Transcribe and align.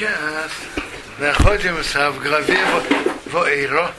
сейчас 0.00 0.50
находимся 1.18 2.10
в 2.10 2.22
главе 2.22 2.58
Воэйро. 3.26 3.92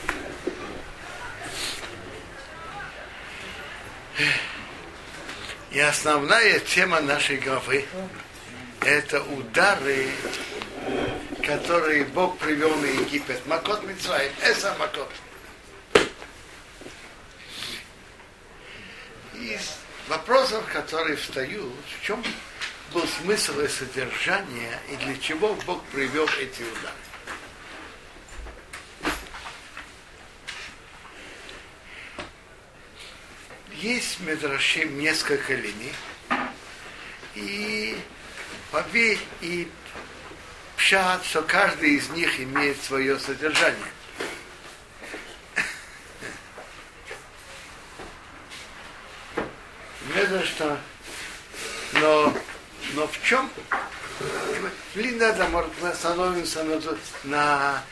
И 5.69 5.79
основная 5.79 6.59
тема 6.61 7.01
нашей 7.01 7.37
главы– 7.37 7.85
это 8.81 9.21
удары, 9.21 10.09
которые 11.45 12.05
Бог 12.05 12.39
привел 12.39 12.75
на 12.77 12.87
Египет. 12.87 13.45
Макот 13.45 13.83
Мицраим, 13.83 14.31
Эса 14.41 14.75
Макот. 14.79 15.11
Из 19.35 19.77
вопросов, 20.07 20.63
которые 20.73 21.15
встают, 21.15 21.73
в 21.99 22.03
чем 22.03 22.23
был 22.93 23.07
смысл 23.07 23.59
и 23.61 23.67
содержание, 23.67 24.79
и 24.89 24.95
для 24.97 25.17
чего 25.17 25.53
Бог 25.65 25.83
привел 25.85 26.27
эти 26.39 26.61
удары. 26.61 26.95
Есть 33.73 34.19
в 34.19 34.23
Медраше 34.27 34.85
несколько 34.85 35.55
линий, 35.55 35.93
и 37.35 37.97
Пави 38.71 39.19
и 39.41 39.67
Пшат, 40.77 41.25
что 41.25 41.41
каждый 41.41 41.95
из 41.95 42.09
них 42.09 42.39
имеет 42.39 42.81
свое 42.83 43.17
содержание. 43.19 43.91
Что. 50.45 50.77
Но 51.93 52.33
но 52.93 53.07
в 53.07 53.23
чем? 53.23 53.49
Надо, 54.95 55.47
может, 55.49 55.71
мы 55.81 55.89
остановимся 55.89 56.63
на, 56.63 56.79
на 57.23 57.83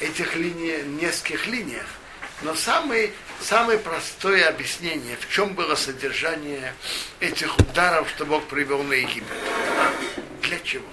этих 0.00 0.36
линиях, 0.36 0.84
нескольких 0.86 1.46
линиях. 1.46 1.86
Но 2.42 2.54
самое, 2.54 3.12
самое 3.40 3.78
простое 3.78 4.48
объяснение, 4.48 5.16
в 5.16 5.28
чем 5.28 5.54
было 5.54 5.74
содержание 5.74 6.72
этих 7.20 7.58
ударов, 7.58 8.08
что 8.10 8.24
Бог 8.24 8.44
привел 8.44 8.82
на 8.84 8.94
Египет. 8.94 9.36
Для 10.42 10.58
чего? 10.60 10.86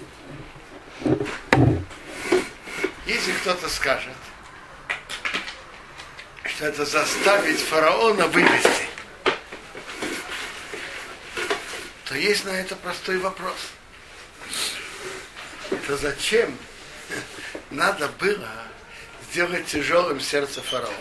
Если 3.05 3.31
кто-то 3.33 3.69
скажет, 3.69 4.15
что 6.43 6.65
это 6.65 6.85
заставить 6.85 7.59
фараона 7.59 8.27
вывести 8.27 8.84
то 12.15 12.21
есть 12.21 12.45
на 12.45 12.51
это 12.51 12.77
простой 12.77 13.17
вопрос. 13.17 13.57
То 15.85 15.97
зачем 15.97 16.57
надо 17.71 18.07
было 18.07 18.49
сделать 19.29 19.65
тяжелым 19.65 20.21
сердце 20.21 20.61
фараона? 20.61 20.95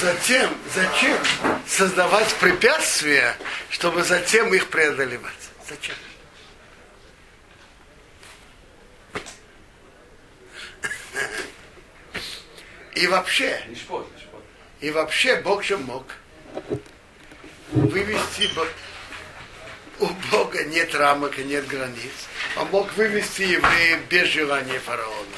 Затем, 0.00 0.58
зачем 0.74 1.18
создавать 1.68 2.34
препятствия, 2.40 3.36
чтобы 3.70 4.02
затем 4.02 4.52
их 4.52 4.70
преодолевать? 4.70 5.32
Зачем? 5.68 5.94
И 12.96 13.06
вообще, 13.06 13.64
и 14.80 14.90
вообще 14.90 15.36
Бог 15.36 15.62
же 15.62 15.78
мог 15.78 16.12
вывести 17.70 18.48
у 20.02 20.08
Бога 20.30 20.64
нет 20.64 20.94
рамок 20.94 21.38
и 21.38 21.44
нет 21.44 21.66
границ. 21.68 22.12
Он 22.56 22.68
мог 22.68 22.92
вывести 22.94 23.42
евреев 23.42 24.00
без 24.08 24.28
желания 24.28 24.80
фараона. 24.80 25.36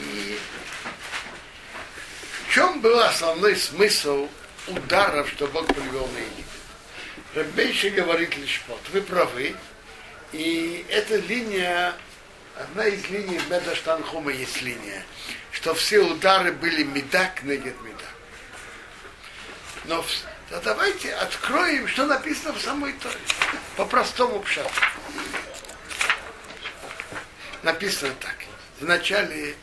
И 0.00 0.38
в 2.48 2.54
чем 2.54 2.80
был 2.80 2.98
основной 3.00 3.56
смысл 3.56 4.28
ударов, 4.66 5.28
что 5.30 5.46
Бог 5.46 5.66
привел 5.66 6.08
на 6.08 6.18
Египет? 6.18 6.46
Рабейши 7.34 7.90
говорит 7.90 8.36
лишь 8.36 8.62
вот, 8.66 8.80
вы 8.92 9.00
правы, 9.00 9.54
и 10.32 10.84
эта 10.90 11.16
линия, 11.16 11.94
одна 12.56 12.86
из 12.86 13.08
линий 13.08 13.40
Медаштанхума 13.48 14.32
есть 14.32 14.60
линия, 14.60 15.04
что 15.52 15.72
все 15.74 16.00
удары 16.00 16.52
были 16.52 16.82
медак 16.82 17.42
негет 17.44 17.80
медак. 17.82 18.08
Но 19.84 20.04
то 20.52 20.60
давайте 20.60 21.14
откроем, 21.14 21.88
что 21.88 22.04
написано 22.04 22.52
в 22.52 22.60
самой 22.60 22.92
Торе. 22.92 23.16
По 23.74 23.86
простому 23.86 24.38
пшату. 24.40 24.68
Написано 27.62 28.12
так. 28.20 28.36
В 28.78 28.84
начале 28.84 29.54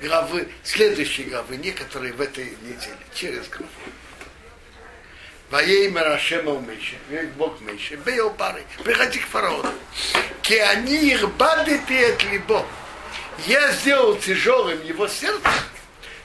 главы, 0.00 0.48
следующей 0.64 1.24
главы, 1.24 1.58
некоторые 1.58 2.14
в 2.14 2.22
этой 2.22 2.56
неделе, 2.62 2.96
через 3.14 3.48
главу. 3.48 3.68
Воей 5.50 5.90
Марашема 5.90 6.52
у 6.52 6.60
Миша, 6.60 6.96
Бог 7.36 7.60
Миша, 7.60 7.96
бей 7.98 8.20
пары, 8.38 8.64
приходи 8.82 9.18
к 9.18 9.26
фараону. 9.26 9.70
Ки 10.40 10.54
они 10.54 11.10
их 11.10 11.28
бадите 11.34 12.14
от 12.14 12.24
либо. 12.24 12.64
Я 13.46 13.72
сделал 13.72 14.16
тяжелым 14.16 14.82
его 14.86 15.06
сердце, 15.06 15.50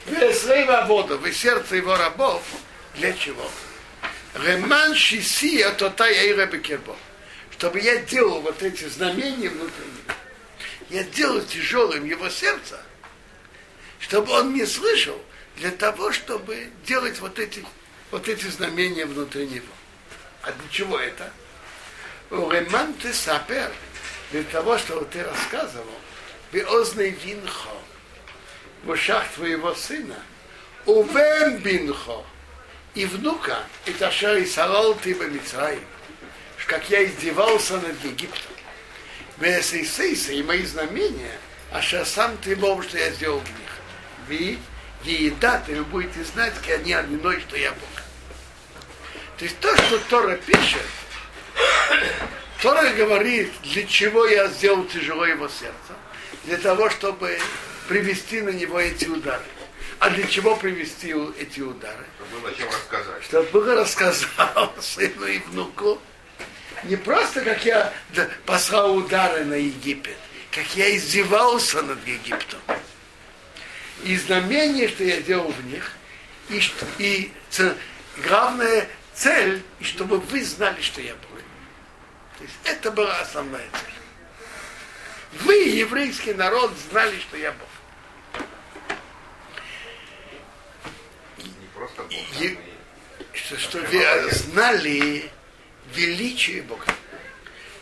в 0.05 0.85
воду, 0.87 1.17
в 1.17 1.33
сердце 1.33 1.75
его 1.75 1.97
рабов, 1.97 2.43
для 2.93 3.11
чего? 3.11 3.49
Реман 4.35 4.95
Шисия 4.95 5.71
Тотай 5.71 6.13
Эйра 6.13 6.45
Бекербо. 6.45 6.95
Чтобы 7.51 7.79
я 7.79 7.97
делал 7.97 8.41
вот 8.41 8.61
эти 8.61 8.83
знамения 8.85 9.49
внутренние. 9.49 10.03
Я 10.89 11.03
делал 11.03 11.41
тяжелым 11.41 12.05
его 12.05 12.29
сердце, 12.29 12.81
чтобы 13.99 14.31
он 14.33 14.53
не 14.53 14.65
слышал, 14.65 15.19
для 15.55 15.71
того, 15.71 16.11
чтобы 16.11 16.69
делать 16.85 17.19
вот 17.19 17.39
эти, 17.39 17.65
вот 18.11 18.27
эти 18.27 18.45
знамения 18.47 19.05
внутри 19.05 19.47
него. 19.47 19.73
А 20.41 20.51
для 20.51 20.69
чего 20.69 20.99
это? 20.99 21.31
Реман 22.29 22.93
ты 22.95 23.13
сапер, 23.13 23.71
для 24.31 24.43
того, 24.43 24.77
чтобы 24.77 25.05
ты 25.05 25.23
рассказывал, 25.23 25.95
Биозный 26.51 27.09
винхо, 27.09 27.75
в 28.83 28.89
ушах 28.89 29.27
твоего 29.33 29.73
сына, 29.73 30.17
увем 30.85 31.57
бинхо, 31.57 32.23
и 32.95 33.05
внука, 33.05 33.59
и 33.85 33.91
Таша 33.91 34.37
и 34.37 34.45
Салал 34.45 34.95
ты 34.95 35.13
Мицраим, 35.13 35.83
как 36.65 36.89
я 36.89 37.03
издевался 37.05 37.77
над 37.77 38.03
Египтом. 38.03 38.53
Весейсейса 39.37 40.31
и 40.31 40.41
мои 40.41 40.63
знамения, 40.63 41.37
а 41.71 41.81
сейчас 41.81 42.09
сам 42.09 42.37
ты 42.37 42.55
Бог, 42.55 42.83
что 42.85 42.97
я 42.97 43.11
сделал 43.11 43.39
в 43.39 43.49
них. 43.49 44.59
Вы, 45.03 45.11
еда, 45.11 45.61
вы 45.67 45.83
будете 45.83 46.23
знать, 46.23 46.53
как 46.65 46.79
они 46.79 46.93
одиной, 46.93 47.41
что 47.41 47.57
я 47.57 47.71
Бог. 47.71 48.03
То 49.37 49.43
есть 49.43 49.59
то, 49.59 49.75
что 49.75 49.99
Тора 50.09 50.37
пишет, 50.37 50.81
Тора 52.61 52.89
говорит, 52.93 53.51
для 53.63 53.85
чего 53.85 54.25
я 54.25 54.47
сделал 54.47 54.85
тяжело 54.85 55.25
его 55.25 55.49
сердце. 55.49 55.75
Для 56.45 56.57
того, 56.57 56.89
чтобы 56.89 57.37
привести 57.89 58.41
на 58.41 58.49
него 58.49 58.79
эти 58.79 59.05
удары. 59.05 59.43
А 60.05 60.09
для 60.11 60.27
чего 60.27 60.55
привести 60.55 61.15
эти 61.39 61.61
удары? 61.61 62.05
Чтобы 62.15 62.39
было 62.39 62.53
чем 62.53 62.67
рассказать. 62.67 63.23
Чтобы 63.23 63.49
было 63.49 63.73
рассказал 63.73 64.75
сыну 64.79 65.25
и 65.25 65.39
внуку. 65.39 65.99
Не 66.83 66.95
просто, 66.95 67.41
как 67.41 67.65
я 67.65 67.91
послал 68.45 68.97
удары 68.97 69.45
на 69.45 69.55
Египет, 69.55 70.17
как 70.51 70.63
я 70.75 70.95
издевался 70.95 71.81
над 71.81 72.05
Египтом. 72.05 72.59
И 74.03 74.15
знамение, 74.17 74.89
что 74.89 75.03
я 75.03 75.21
делал 75.21 75.51
в 75.51 75.65
них, 75.65 75.91
и, 76.49 76.61
и 76.99 77.31
главная 78.27 78.87
цель, 79.15 79.63
и 79.79 79.83
чтобы 79.85 80.19
вы 80.19 80.43
знали, 80.43 80.79
что 80.81 81.01
я 81.01 81.15
Бог. 81.15 81.39
То 82.37 82.43
есть 82.43 82.55
это 82.63 82.91
была 82.91 83.21
основная 83.21 83.67
цель. 83.71 85.41
Вы, 85.41 85.55
еврейский 85.63 86.35
народ, 86.35 86.73
знали, 86.91 87.19
что 87.21 87.37
я 87.37 87.51
Бог. 87.53 87.69
И, 92.09 92.57
что, 93.33 93.57
что 93.57 94.31
знали 94.31 95.29
величие 95.93 96.61
Бога. 96.63 96.85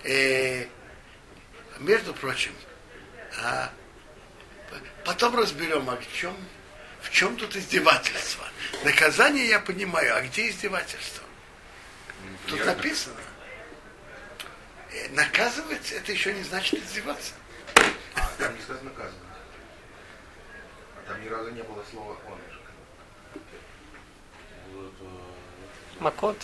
Э, 0.03 0.65
между 1.79 2.13
прочим, 2.13 2.53
а, 3.41 3.71
потом 5.05 5.35
разберем, 5.35 5.89
а 5.89 5.95
в 5.95 6.13
чем, 6.13 6.35
в 7.01 7.09
чем 7.09 7.35
тут 7.37 7.55
издевательство. 7.55 8.47
Наказание 8.83 9.47
я 9.47 9.59
понимаю, 9.59 10.15
а 10.15 10.21
где 10.21 10.49
издевательство? 10.49 11.23
Тут 12.47 12.65
написано. 12.65 13.15
Э, 14.91 15.09
наказывать 15.09 15.91
это 15.91 16.11
еще 16.11 16.33
не 16.33 16.43
значит 16.43 16.79
издеваться. 16.83 17.33
А 18.15 18.29
там 18.37 18.55
не 18.55 18.61
сказано 18.61 18.89
наказывать. 18.89 19.19
А 20.97 21.07
там 21.07 21.23
ни 21.23 21.27
разу 21.27 21.51
не 21.51 21.63
было 21.63 21.83
слова 21.91 22.17
он. 22.29 22.39
Макот. 25.99 26.37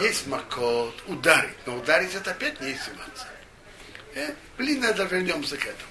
Есть 0.00 0.26
макот, 0.26 0.94
ударить. 1.06 1.56
Но 1.66 1.76
ударить 1.76 2.14
это 2.14 2.32
опять 2.32 2.60
не 2.60 2.72
издеваться. 2.72 3.26
Э? 4.14 4.34
Блин, 4.58 4.80
надо 4.80 5.04
вернемся 5.04 5.56
к 5.56 5.62
этому. 5.62 5.90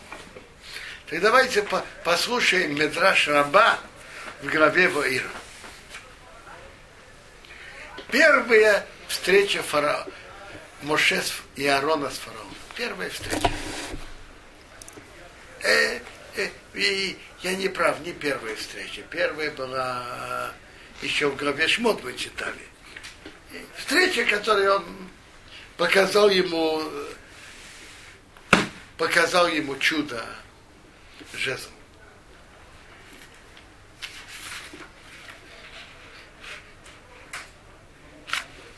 Так 1.09 1.21
давайте 1.21 1.63
по 1.63 1.83
послушаем 2.03 2.75
Медраш 2.75 3.27
Раба 3.27 3.79
в 4.41 4.47
главе 4.47 4.89
Ваира. 4.89 5.29
Первая 8.11 8.85
встреча 9.07 9.63
фараона. 9.63 10.05
Моше 10.81 11.21
и 11.55 11.67
Аарона 11.67 12.09
с 12.09 12.17
фараоном. 12.17 12.55
Первая 12.75 13.09
встреча. 13.09 13.51
Э, 15.61 15.99
э, 16.35 16.49
и 16.73 17.17
я 17.41 17.55
не 17.55 17.67
прав, 17.67 17.99
не 18.01 18.13
первая 18.13 18.55
встреча. 18.55 19.01
Первая 19.09 19.51
была 19.51 20.53
еще 21.01 21.29
в 21.29 21.35
главе 21.35 21.67
Шмот 21.67 22.03
мы 22.03 22.13
читали. 22.15 22.67
Встреча, 23.77 24.25
которую 24.25 24.75
он 24.75 24.85
показал 25.77 26.29
ему, 26.29 26.83
показал 28.97 29.47
ему 29.47 29.77
чудо 29.77 30.23
жезл. 31.33 31.69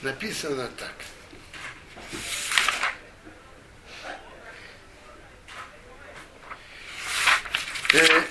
Написано 0.01 0.67
так. 0.77 0.94
Э, 7.94 8.24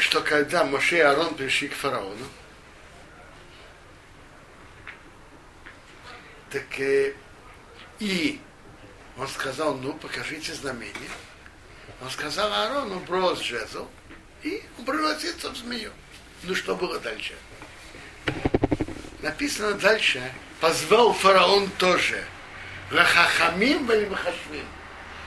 что 0.00 0.20
когда 0.20 0.64
Моше 0.64 0.98
и 0.98 1.00
Арон 1.00 1.34
пришли 1.34 1.68
к 1.68 1.74
фараону, 1.74 2.26
так 6.74 6.80
э, 6.80 7.14
и 8.00 8.40
он 9.16 9.28
сказал, 9.28 9.74
ну, 9.76 9.92
покажите 9.94 10.52
знамение. 10.54 11.10
Он 12.02 12.10
сказал 12.10 12.52
Аарону, 12.52 13.00
брось 13.00 13.40
жезл, 13.40 13.86
и 14.42 14.62
он 14.78 14.84
превратится 14.84 15.50
в 15.50 15.56
змею. 15.56 15.92
Ну, 16.42 16.54
что 16.54 16.74
было 16.74 16.98
дальше? 16.98 17.34
Написано 19.22 19.74
дальше, 19.74 20.20
позвал 20.60 21.12
фараон 21.12 21.70
тоже. 21.78 22.22
Рахахамим 22.90 23.86
были 23.86 24.10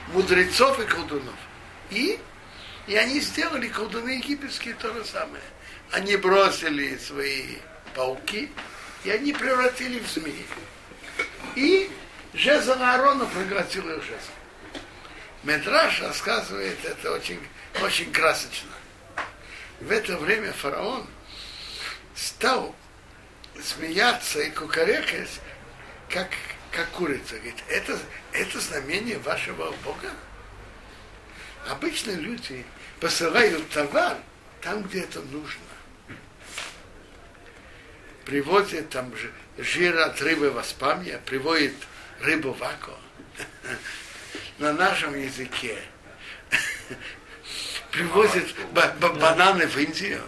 мудрецов 0.08 0.78
и 0.80 0.84
колдунов. 0.84 1.34
И 1.90 2.20
и 2.86 2.96
они 2.96 3.20
сделали 3.20 3.68
колдуны 3.68 4.10
египетские 4.10 4.74
то 4.74 4.92
же 4.94 5.04
самое. 5.04 5.42
Они 5.90 6.16
бросили 6.16 6.96
свои 6.96 7.56
пауки, 7.94 8.50
и 9.04 9.10
они 9.10 9.32
превратили 9.32 9.98
в 9.98 10.08
змеи. 10.08 10.46
И 11.56 11.90
жезл 12.34 12.80
Аарона 12.80 13.26
превратил 13.26 13.88
их 13.90 14.02
жезл. 14.02 14.32
Медраж 15.44 16.00
рассказывает 16.02 16.84
это 16.84 17.12
очень, 17.12 17.40
очень 17.82 18.12
красочно. 18.12 18.70
В 19.80 19.90
это 19.90 20.16
время 20.18 20.52
фараон 20.52 21.06
стал 22.14 22.74
смеяться 23.62 24.40
и 24.40 24.50
кукарекать, 24.50 25.40
как, 26.08 26.28
как 26.72 26.88
курица. 26.90 27.36
Говорит, 27.36 27.62
это, 27.68 27.98
это 28.32 28.60
знамение 28.60 29.18
вашего 29.18 29.70
Бога? 29.84 30.10
Обычно 31.68 32.12
люди 32.12 32.64
посылают 33.00 33.68
товар 33.70 34.16
там, 34.60 34.82
где 34.82 35.00
это 35.00 35.20
нужно. 35.20 35.62
Привозят 38.24 38.90
там 38.90 39.12
жир 39.58 39.98
от 39.98 40.20
рыбы 40.22 40.50
в 40.50 40.58
Аспамья, 40.58 41.20
приводит 41.26 41.74
рыбу 42.20 42.52
в 42.52 42.62
Ако. 42.62 42.92
На 44.58 44.72
нашем 44.72 45.16
языке. 45.20 45.78
Привозят 47.90 48.46
бананы 48.72 49.66
в 49.66 49.76
Индию. 49.76 50.22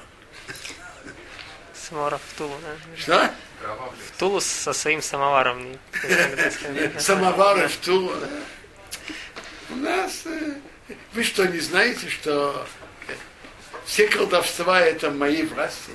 Самовар 1.74 2.18
в 2.18 2.38
Тулу, 2.38 2.56
да? 2.62 2.96
Что? 2.96 3.34
В 3.60 4.18
Тулу 4.18 4.40
со 4.40 4.72
своим 4.72 5.02
самоваром. 5.02 5.76
Самовары 6.98 7.68
в 7.68 7.76
Тулу, 7.78 8.14
да? 8.14 8.28
У 9.70 9.76
нас 9.76 10.22
э, 10.26 10.54
вы 11.12 11.22
что, 11.22 11.46
не 11.46 11.58
знаете, 11.60 12.08
что 12.08 12.66
все 13.84 14.08
колдовства 14.08 14.80
это 14.80 15.10
мои 15.10 15.42
власти? 15.42 15.92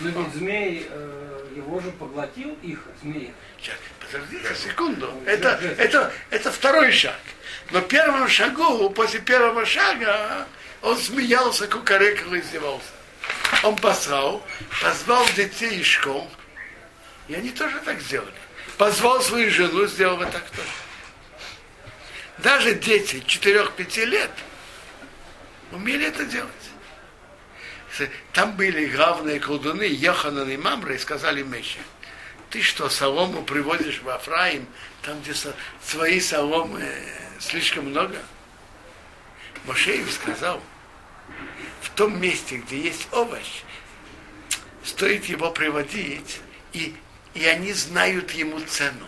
Ведь 0.00 0.14
змей, 0.34 0.86
э, 0.88 1.23
его 1.54 1.80
же 1.80 1.90
поглотил 1.92 2.56
их, 2.62 2.80
змей. 3.02 3.32
Сейчас, 3.60 3.76
подождите 4.00 4.54
секунду. 4.54 5.12
Это, 5.26 5.60
это, 5.78 6.12
это 6.30 6.50
второй 6.50 6.92
шаг. 6.92 7.18
Но 7.70 7.80
первым 7.80 8.28
шагу, 8.28 8.90
после 8.90 9.20
первого 9.20 9.64
шага, 9.64 10.46
он 10.82 10.98
смеялся, 10.98 11.66
кукарекал 11.66 12.34
и 12.34 12.40
издевался. 12.40 12.88
Он 13.62 13.76
послал, 13.76 14.46
позвал 14.82 15.24
детей 15.36 15.80
из 15.80 15.86
школ, 15.86 16.30
и 17.28 17.34
они 17.34 17.50
тоже 17.50 17.80
так 17.84 18.00
сделали. 18.00 18.32
Позвал 18.76 19.22
свою 19.22 19.50
жену, 19.50 19.86
сделал 19.86 20.16
вот 20.16 20.30
так 20.30 20.44
тоже. 20.50 20.68
Даже 22.38 22.74
дети 22.74 23.22
4-5 23.26 24.04
лет 24.04 24.30
умели 25.72 26.06
это 26.06 26.24
делать. 26.26 26.50
Там 28.32 28.56
были 28.56 28.86
главные 28.86 29.38
колдуны 29.38 29.84
Йоханан 29.84 30.50
и 30.50 30.56
Мамра 30.56 30.94
и 30.94 30.98
сказали 30.98 31.42
Меше, 31.42 31.78
ты 32.50 32.62
что, 32.62 32.88
солому 32.88 33.42
приводишь 33.42 34.00
в 34.02 34.08
Афраим, 34.08 34.66
там, 35.02 35.20
где 35.20 35.34
свои 35.82 36.20
соломы 36.20 36.88
слишком 37.40 37.90
много? 37.90 38.16
Моше 39.64 39.96
им 39.96 40.08
сказал, 40.10 40.62
в 41.80 41.90
том 41.90 42.20
месте, 42.20 42.58
где 42.58 42.80
есть 42.80 43.08
овощ, 43.12 43.62
стоит 44.84 45.24
его 45.24 45.50
приводить, 45.50 46.40
и, 46.72 46.94
и 47.34 47.44
они 47.44 47.72
знают 47.72 48.30
ему 48.32 48.60
цену. 48.60 49.06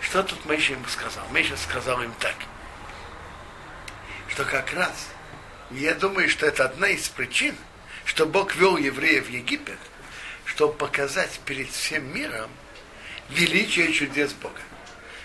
Что 0.00 0.22
тут 0.22 0.44
Мейша 0.44 0.72
ему 0.72 0.86
сказал? 0.86 1.26
Мейша 1.30 1.56
сказал 1.56 2.02
им 2.02 2.12
так, 2.18 2.34
что 4.28 4.44
как 4.44 4.72
раз, 4.74 5.08
я 5.76 5.94
думаю, 5.94 6.28
что 6.28 6.46
это 6.46 6.64
одна 6.64 6.88
из 6.88 7.08
причин, 7.08 7.54
что 8.04 8.26
Бог 8.26 8.54
вел 8.56 8.76
евреев 8.76 9.26
в 9.26 9.30
Египет, 9.30 9.78
чтобы 10.44 10.74
показать 10.74 11.40
перед 11.44 11.68
всем 11.70 12.14
миром 12.14 12.50
величие 13.30 13.92
чудес 13.92 14.32
Бога. 14.32 14.60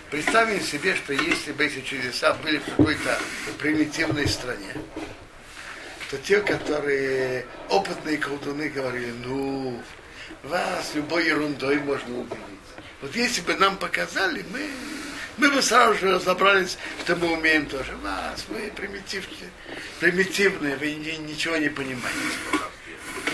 Представим 0.09 0.61
себе, 0.61 0.95
что 0.95 1.13
если 1.13 1.51
бы 1.51 1.65
эти 1.65 1.81
чудеса 1.81 2.33
были 2.35 2.59
в 2.59 2.65
какой-то 2.65 3.19
примитивной 3.59 4.27
стране, 4.27 4.73
то 6.09 6.17
те, 6.17 6.39
которые 6.39 7.45
опытные 7.67 8.17
колдуны 8.17 8.69
говорили, 8.69 9.11
ну, 9.25 9.81
вас 10.43 10.91
любой 10.95 11.25
ерундой 11.25 11.79
можно 11.79 12.19
убедить. 12.19 12.39
Вот 13.01 13.15
если 13.15 13.41
бы 13.41 13.55
нам 13.55 13.75
показали, 13.77 14.45
мы, 14.49 14.69
мы 15.37 15.51
бы 15.51 15.61
сразу 15.61 15.93
же 15.99 16.15
разобрались, 16.15 16.77
что 17.01 17.15
мы 17.15 17.33
умеем 17.33 17.67
тоже. 17.67 17.95
Вас, 17.97 18.45
вы 18.49 18.71
примитивные, 18.75 19.49
примитивные, 19.99 20.75
вы 20.75 20.93
ничего 20.95 21.57
не 21.57 21.69
понимаете. 21.69 22.17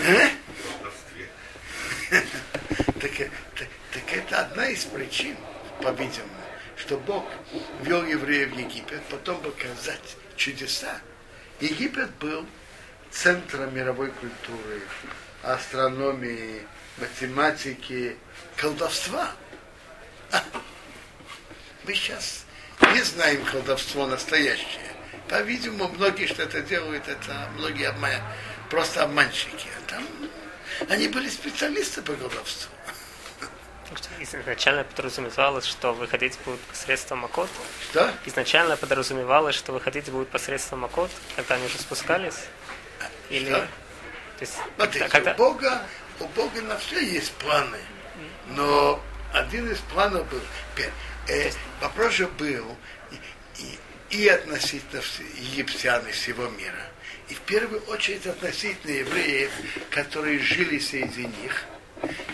А? 0.06 0.28
так, 3.00 3.10
так, 3.56 3.68
так 3.92 4.12
это 4.12 4.40
одна 4.40 4.68
из 4.68 4.84
причин, 4.84 5.36
по-видимому, 5.82 6.30
что 6.76 6.98
Бог 6.98 7.24
вел 7.82 8.04
евреев 8.04 8.52
в 8.52 8.58
Египет, 8.58 9.02
потом 9.10 9.40
показать 9.40 10.16
чудеса. 10.36 11.00
Египет 11.60 12.10
был 12.20 12.46
центром 13.10 13.74
мировой 13.74 14.10
культуры, 14.10 14.82
астрономии, 15.42 16.66
математики, 16.98 18.16
колдовства. 18.56 19.30
Мы 21.86 21.94
сейчас 21.94 22.44
не 22.94 23.02
знаем 23.02 23.44
колдовство 23.44 24.06
настоящее. 24.06 24.94
По-видимому, 25.28 25.88
многие, 25.94 26.26
что 26.26 26.42
это 26.42 26.60
делают, 26.62 27.08
это 27.08 27.48
многие 27.56 27.88
обман... 27.88 28.12
просто 28.70 29.02
обманщики. 29.02 29.68
А 29.78 29.90
там 29.90 30.06
они 30.88 31.08
были 31.08 31.28
специалисты 31.28 32.02
по 32.02 32.14
колдовству. 32.14 32.70
Изначально 34.18 34.84
подразумевалось, 34.84 35.66
что 35.66 35.92
выходить 35.92 36.38
будет 36.44 36.60
посредством 36.60 37.18
Макот. 37.20 37.50
Что? 37.90 38.10
Изначально 38.24 38.76
подразумевалось, 38.76 39.54
что 39.54 39.72
выходить 39.72 40.10
будет 40.10 40.28
посредством 40.30 40.80
Макот, 40.80 41.10
когда 41.36 41.56
они 41.56 41.66
уже 41.66 41.78
спускались. 41.78 42.46
Или... 43.30 43.50
Что? 43.50 43.60
То 43.60 44.40
есть, 44.40 44.54
Смотрите, 44.76 45.08
когда... 45.08 45.32
у, 45.32 45.36
Бога, 45.36 45.82
у 46.20 46.26
Бога 46.28 46.62
на 46.62 46.76
все 46.78 46.98
есть 47.04 47.32
планы. 47.34 47.78
Но 48.48 49.00
один 49.32 49.70
из 49.70 49.78
планов 49.78 50.28
был, 50.28 50.40
э, 51.28 51.50
вопрос 51.80 52.14
же 52.14 52.26
был 52.26 52.76
и, 54.10 54.16
и, 54.16 54.28
относительно 54.28 55.02
египтян 55.36 56.06
и 56.06 56.12
всего 56.12 56.48
мира, 56.48 56.90
и 57.28 57.34
в 57.34 57.40
первую 57.40 57.82
очередь 57.84 58.26
относительно 58.26 58.92
евреев, 58.92 59.50
которые 59.90 60.38
жили 60.38 60.78
среди 60.78 61.26
них, 61.26 61.64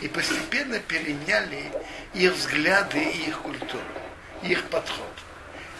и 0.01 0.09
постепенно 0.09 0.79
переняли 0.81 1.71
их 2.15 2.33
взгляды 2.33 3.03
и 3.03 3.29
их 3.29 3.39
культуру, 3.41 3.85
их 4.43 4.65
подход. 4.65 5.13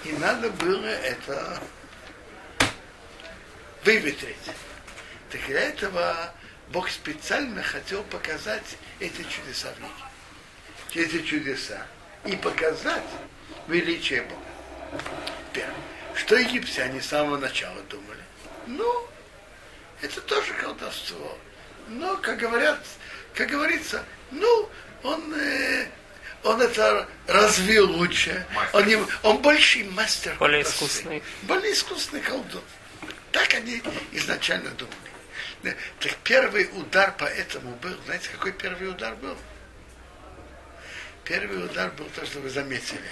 И 0.05 0.13
надо 0.13 0.51
было 0.51 0.87
это 0.87 1.61
выветрить. 3.85 4.37
Так 5.31 5.41
для 5.47 5.61
этого 5.61 6.33
Бог 6.73 6.89
специально 6.89 7.63
хотел 7.63 8.03
показать 8.05 8.77
эти 8.99 9.23
чудеса 9.23 9.73
в 9.77 9.81
них. 9.83 11.05
Эти 11.07 11.23
чудеса. 11.23 11.87
И 12.25 12.37
показать 12.37 13.05
величие 13.67 14.23
Бога. 14.23 15.03
Первое. 15.53 15.75
Что 16.15 16.37
египтяне 16.37 17.01
с 17.01 17.07
самого 17.07 17.39
начала 17.39 17.81
думали? 17.89 18.21
Ну, 18.67 19.09
это 20.03 20.21
тоже 20.21 20.53
колдовство. 20.55 21.39
Но, 21.89 22.17
как 22.19 22.39
говорят, 22.39 22.79
как 23.35 23.49
говорится, 23.49 24.05
ну, 24.31 24.69
он, 25.03 25.35
э, 25.35 25.87
он 26.45 26.61
это 26.61 27.09
развил 27.27 27.91
лучше. 27.91 28.47
Он, 28.73 28.87
не, 28.87 28.99
он 29.23 29.39
больший 29.39 29.85
мастер. 29.85 30.35
Более 30.39 30.63
искусный. 30.63 31.23
Более 31.43 31.73
искусный 31.73 32.21
колдун. 32.21 32.63
Так 33.33 33.55
они 33.55 33.83
изначально 34.13 34.71
думали. 34.71 35.77
Так 35.99 36.17
первый 36.25 36.71
удар 36.73 37.13
по 37.17 37.25
этому 37.25 37.75
был, 37.77 37.95
знаете, 38.07 38.29
какой 38.33 38.53
первый 38.53 38.89
удар 38.89 39.15
был? 39.17 39.37
Первый 41.25 41.65
удар 41.65 41.91
был 41.93 42.07
то, 42.15 42.25
что 42.27 42.41
вы 42.41 42.51
заметили, 42.51 43.11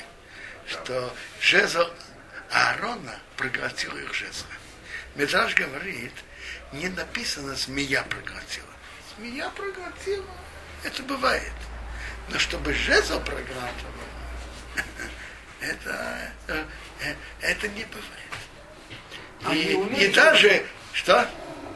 что 0.66 1.14
жезл 1.40 1.86
Аарона 2.50 3.18
проглотил 3.36 3.96
их 3.96 4.14
жезл. 4.14 4.46
Медраж 5.14 5.54
говорит, 5.54 6.12
не 6.72 6.88
написано 6.88 7.54
змея 7.54 8.02
проглотила. 8.04 8.66
Змея 9.16 9.50
проглотила, 9.50 10.24
это 10.84 11.02
бывает. 11.02 11.52
Но 12.30 12.38
чтобы 12.38 12.72
жезл 12.74 13.20
проглатывал, 13.20 14.08
это, 15.60 16.32
э, 16.48 16.64
э, 17.00 17.14
это 17.40 17.68
не 17.68 17.84
бывает. 17.84 18.28
А 19.44 19.54
И, 19.54 20.04
и 20.04 20.12
даже, 20.12 20.66
что? 20.92 21.28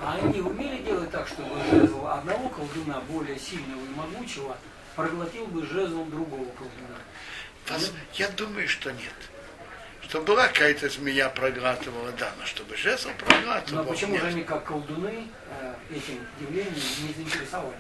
А 0.03 0.15
они 0.15 0.41
умели 0.41 0.83
делать 0.83 1.11
так, 1.11 1.29
чтобы 1.29 1.63
жезл 1.71 2.07
одного 2.07 2.49
колдуна, 2.49 3.01
более 3.03 3.39
сильного 3.39 3.85
и 3.85 3.89
могучего, 3.95 4.57
проглотил 4.97 5.47
бы 5.47 5.67
жезл 5.67 6.05
другого 6.07 6.45
колдуна? 6.53 6.99
Воз- 7.69 7.93
Я 8.15 8.29
думаю, 8.29 8.69
что 8.69 8.91
нет. 8.93 9.13
Что 10.03 10.21
была 10.21 10.49
какая-то 10.49 10.89
змея 10.91 11.29
проглатывала, 11.31 12.13
да, 12.13 12.33
но 12.39 12.45
чтобы 12.47 12.77
жезл 12.77 13.11
проглатывал, 13.19 13.85
Но 13.85 13.91
почему 13.91 14.13
нет. 14.13 14.23
же 14.23 14.29
они, 14.29 14.43
как 14.45 14.65
колдуны, 14.65 15.27
э, 15.61 15.75
этим 15.91 16.19
явлением 16.41 16.75
не 16.75 17.15
заинтересовались? 17.15 17.77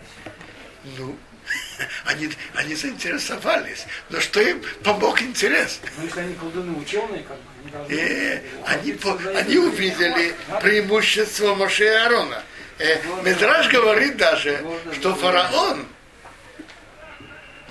Ну, 0.96 1.16
они, 2.06 2.30
они 2.54 2.74
заинтересовались, 2.74 3.86
но 4.08 4.20
что 4.20 4.40
им 4.40 4.62
помог 4.82 5.20
интерес? 5.20 5.80
Но 5.98 6.04
если 6.04 6.20
они 6.20 6.34
колдуны 6.34 6.78
ученые, 6.78 7.22
как 7.24 7.36
бы, 7.36 7.78
они. 7.86 7.98
Э, 8.00 8.42
они, 8.66 8.92
по- 8.92 9.18
они 9.36 9.58
увидели 9.58 10.34
преимущество 10.62 11.54
Моше 11.54 11.84
и 11.84 11.88
Аарона. 11.88 12.42
Э, 12.78 12.96
Медраж 13.24 13.68
говорит 13.68 14.16
даже, 14.16 14.64
что 14.94 15.14
фараон 15.16 15.86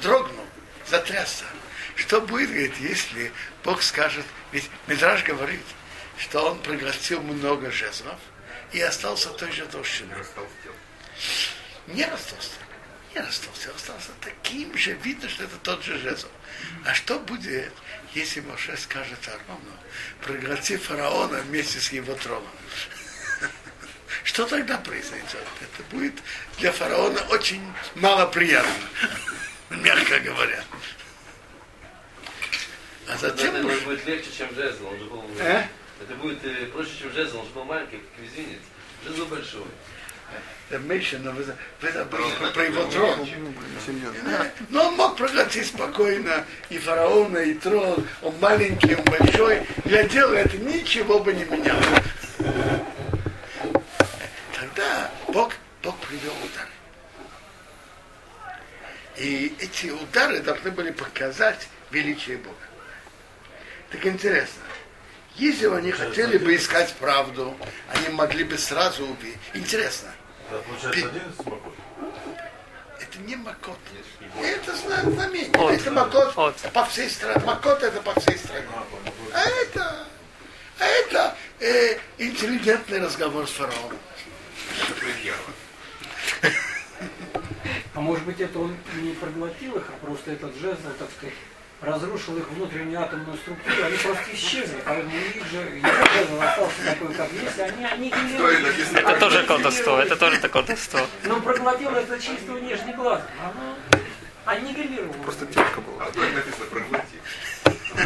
дрогнул, 0.01 0.45
затрясся. 0.87 1.45
Что 1.95 2.21
будет, 2.21 2.49
говорит, 2.49 2.77
если 2.79 3.31
Бог 3.63 3.81
скажет, 3.81 4.25
ведь 4.51 4.69
Медраж 4.87 5.23
говорит, 5.23 5.63
что 6.17 6.51
он 6.51 6.59
проглотил 6.59 7.21
много 7.21 7.71
жезлов 7.71 8.19
и 8.71 8.81
остался 8.81 9.29
той 9.29 9.51
же 9.51 9.65
толщиной. 9.65 10.17
Растолстел. 10.17 10.73
Не 11.87 12.05
растолстел. 12.05 12.61
Не 13.13 13.21
растолстел, 13.21 13.75
остался 13.75 14.11
таким 14.21 14.75
же, 14.77 14.93
видно, 15.03 15.27
что 15.27 15.43
это 15.43 15.57
тот 15.57 15.83
же 15.83 15.97
жезл. 15.99 16.29
А 16.85 16.93
что 16.93 17.19
будет, 17.19 17.73
если 18.13 18.39
Моше 18.39 18.77
скажет 18.77 19.19
Арону, 19.27 19.75
проглоти 20.21 20.77
фараона 20.77 21.39
вместе 21.41 21.79
с 21.79 21.91
его 21.91 22.13
троном? 22.15 22.47
Что 24.23 24.45
тогда 24.45 24.77
произойдет? 24.77 25.45
Это 25.59 25.83
будет 25.89 26.13
для 26.57 26.71
фараона 26.71 27.21
очень 27.29 27.61
малоприятно, 27.95 28.87
мягко 29.77 30.19
говоря. 30.19 30.63
А 33.07 33.17
затем 33.17 33.55
это 33.55 33.67
уж- 33.67 33.81
будет 33.81 34.05
легче, 34.05 34.29
чем 34.37 34.53
жезл. 34.55 34.87
Он 34.87 34.97
же 34.97 35.05
был... 35.05 35.23
Э? 35.39 35.63
Это 36.01 36.15
будет 36.15 36.43
э, 36.45 36.65
проще, 36.67 36.91
чем 36.99 37.11
жезл. 37.13 37.39
Он 37.39 37.45
же 37.45 37.51
был 37.51 37.63
маленький, 37.65 37.97
как 37.97 38.19
мизинец. 38.19 38.59
Жезл 39.05 39.25
большой. 39.25 39.65
Да, 40.69 40.77
Миша, 40.77 41.19
но 41.19 41.31
вы, 41.31 41.43
вы 41.81 41.91
забыли 41.91 42.23
про, 42.39 42.51
про 42.51 42.63
его 42.63 42.85
трон. 42.85 43.27
Но 44.69 44.87
он 44.87 44.95
мог 44.95 45.17
проглотить 45.17 45.67
спокойно 45.67 46.45
и 46.69 46.77
фараона, 46.77 47.39
и 47.39 47.53
трон. 47.55 48.07
Он 48.21 48.33
маленький, 48.39 48.95
он 48.95 49.03
большой. 49.03 49.67
Для 49.83 50.03
дела 50.03 50.35
это 50.35 50.57
ничего 50.57 51.19
бы 51.19 51.33
не 51.33 51.43
меняло. 51.43 51.83
Тогда 54.57 55.11
Бог, 55.27 55.51
Бог 55.83 55.97
привел. 55.97 56.31
И 59.21 59.55
эти 59.59 59.91
удары 59.91 60.39
должны 60.39 60.71
были 60.71 60.89
показать 60.89 61.67
величие 61.91 62.37
Бога. 62.37 62.55
Так 63.91 64.03
интересно, 64.07 64.63
если 65.35 65.67
бы 65.67 65.77
они 65.77 65.91
хотели 65.91 66.39
бы 66.39 66.55
искать 66.55 66.91
правду, 66.93 67.55
они 67.89 68.09
могли 68.09 68.43
бы 68.43 68.57
сразу 68.57 69.05
убить. 69.05 69.37
Интересно, 69.53 70.11
Это 70.49 70.61
получается 70.63 71.07
11 71.09 71.45
макот? 71.45 71.73
это 72.99 73.19
не 73.19 73.35
Макот. 73.35 73.77
Это 74.41 74.75
зна- 74.75 75.01
знамение. 75.03 75.51
От. 75.59 75.71
Это 75.73 75.91
Макот 75.91 76.33
От. 76.37 76.55
по 76.73 76.85
всей 76.85 77.09
стране. 77.09 77.45
Макот 77.45 77.83
это 77.83 78.01
по 78.01 78.19
всей 78.19 78.37
стране. 78.39 78.65
А 79.33 79.41
это, 79.43 80.07
а 80.79 80.85
это 80.85 81.35
э, 81.59 81.97
интеллигентный 82.17 82.99
разговор 82.99 83.47
с 83.47 83.51
фараоном. 83.51 83.99
Это 84.81 84.93
предъява. 84.93 85.37
А 87.93 87.99
может 87.99 88.23
быть, 88.25 88.39
это 88.39 88.59
он 88.59 88.75
не 89.01 89.11
проглотил 89.13 89.75
их, 89.75 89.83
а 89.89 90.05
просто 90.05 90.31
этот 90.31 90.55
жезл, 90.55 90.79
так 90.97 91.09
сказать, 91.17 91.35
разрушил 91.81 92.37
их 92.37 92.49
внутреннюю 92.49 93.01
атомную 93.01 93.37
структуру, 93.37 93.83
они 93.83 93.97
просто 93.97 94.23
исчезли. 94.33 94.77
Поэтому 94.85 95.11
у 95.11 95.37
них 95.37 95.47
же 95.51 95.57
его 95.57 95.87
жезл 96.13 96.41
остался 96.41 96.85
такой, 96.85 97.13
как 97.13 97.31
есть, 97.33 97.57
и 97.57 97.61
они 97.61 97.85
аннигилировали. 97.85 98.37
Что 98.37 98.51
и 98.51 98.63
написано. 98.63 98.97
Это 98.97 99.19
тоже 99.19 99.43
колдовство, 99.43 99.99
это 99.99 100.15
тоже 100.15 100.35
это 100.37 100.49
колдовство. 100.49 100.99
Но 101.25 101.41
проглотил 101.41 101.91
это 101.91 102.19
чисто 102.19 102.53
внешний 102.53 102.93
глаз. 102.93 103.21
Оно 103.39 103.75
аннигилировало. 104.45 105.13
Просто 105.23 105.45
тетка 105.47 105.81
была. 105.81 106.05
А 106.05 106.09
вдоль 106.09 106.33
написано 106.33 106.65
проглоти. 106.65 107.17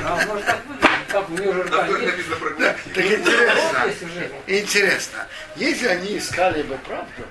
А 0.04 0.25
может 0.25 0.46
так 0.46 0.66
выглядит, 0.66 0.90
как 1.10 1.30
у 1.30 1.34
нее 1.34 1.54
же 1.54 1.62
А 1.62 1.66
рта 1.66 2.75
Так 2.94 3.06
интересно. 3.06 3.94
Интересно, 4.48 5.28
если 5.56 5.88
они 5.88 6.18
искали 6.18 6.64
бы 6.64 6.78
правду, 6.78 7.24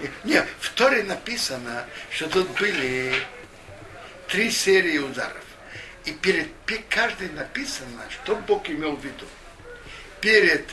и- 0.00 0.10
не, 0.24 0.42
в 0.60 0.70
Торе 0.70 1.02
написано, 1.02 1.84
что 2.10 2.28
тут 2.28 2.48
были 2.58 3.14
три 4.28 4.50
серии 4.50 4.98
ударов. 4.98 5.44
И 6.04 6.12
перед 6.12 6.52
пе- 6.66 6.82
каждой 6.88 7.28
написано, 7.30 8.02
что 8.10 8.36
Бог 8.36 8.68
имел 8.70 8.96
в 8.96 9.04
виду. 9.04 9.26
Перед 10.20 10.66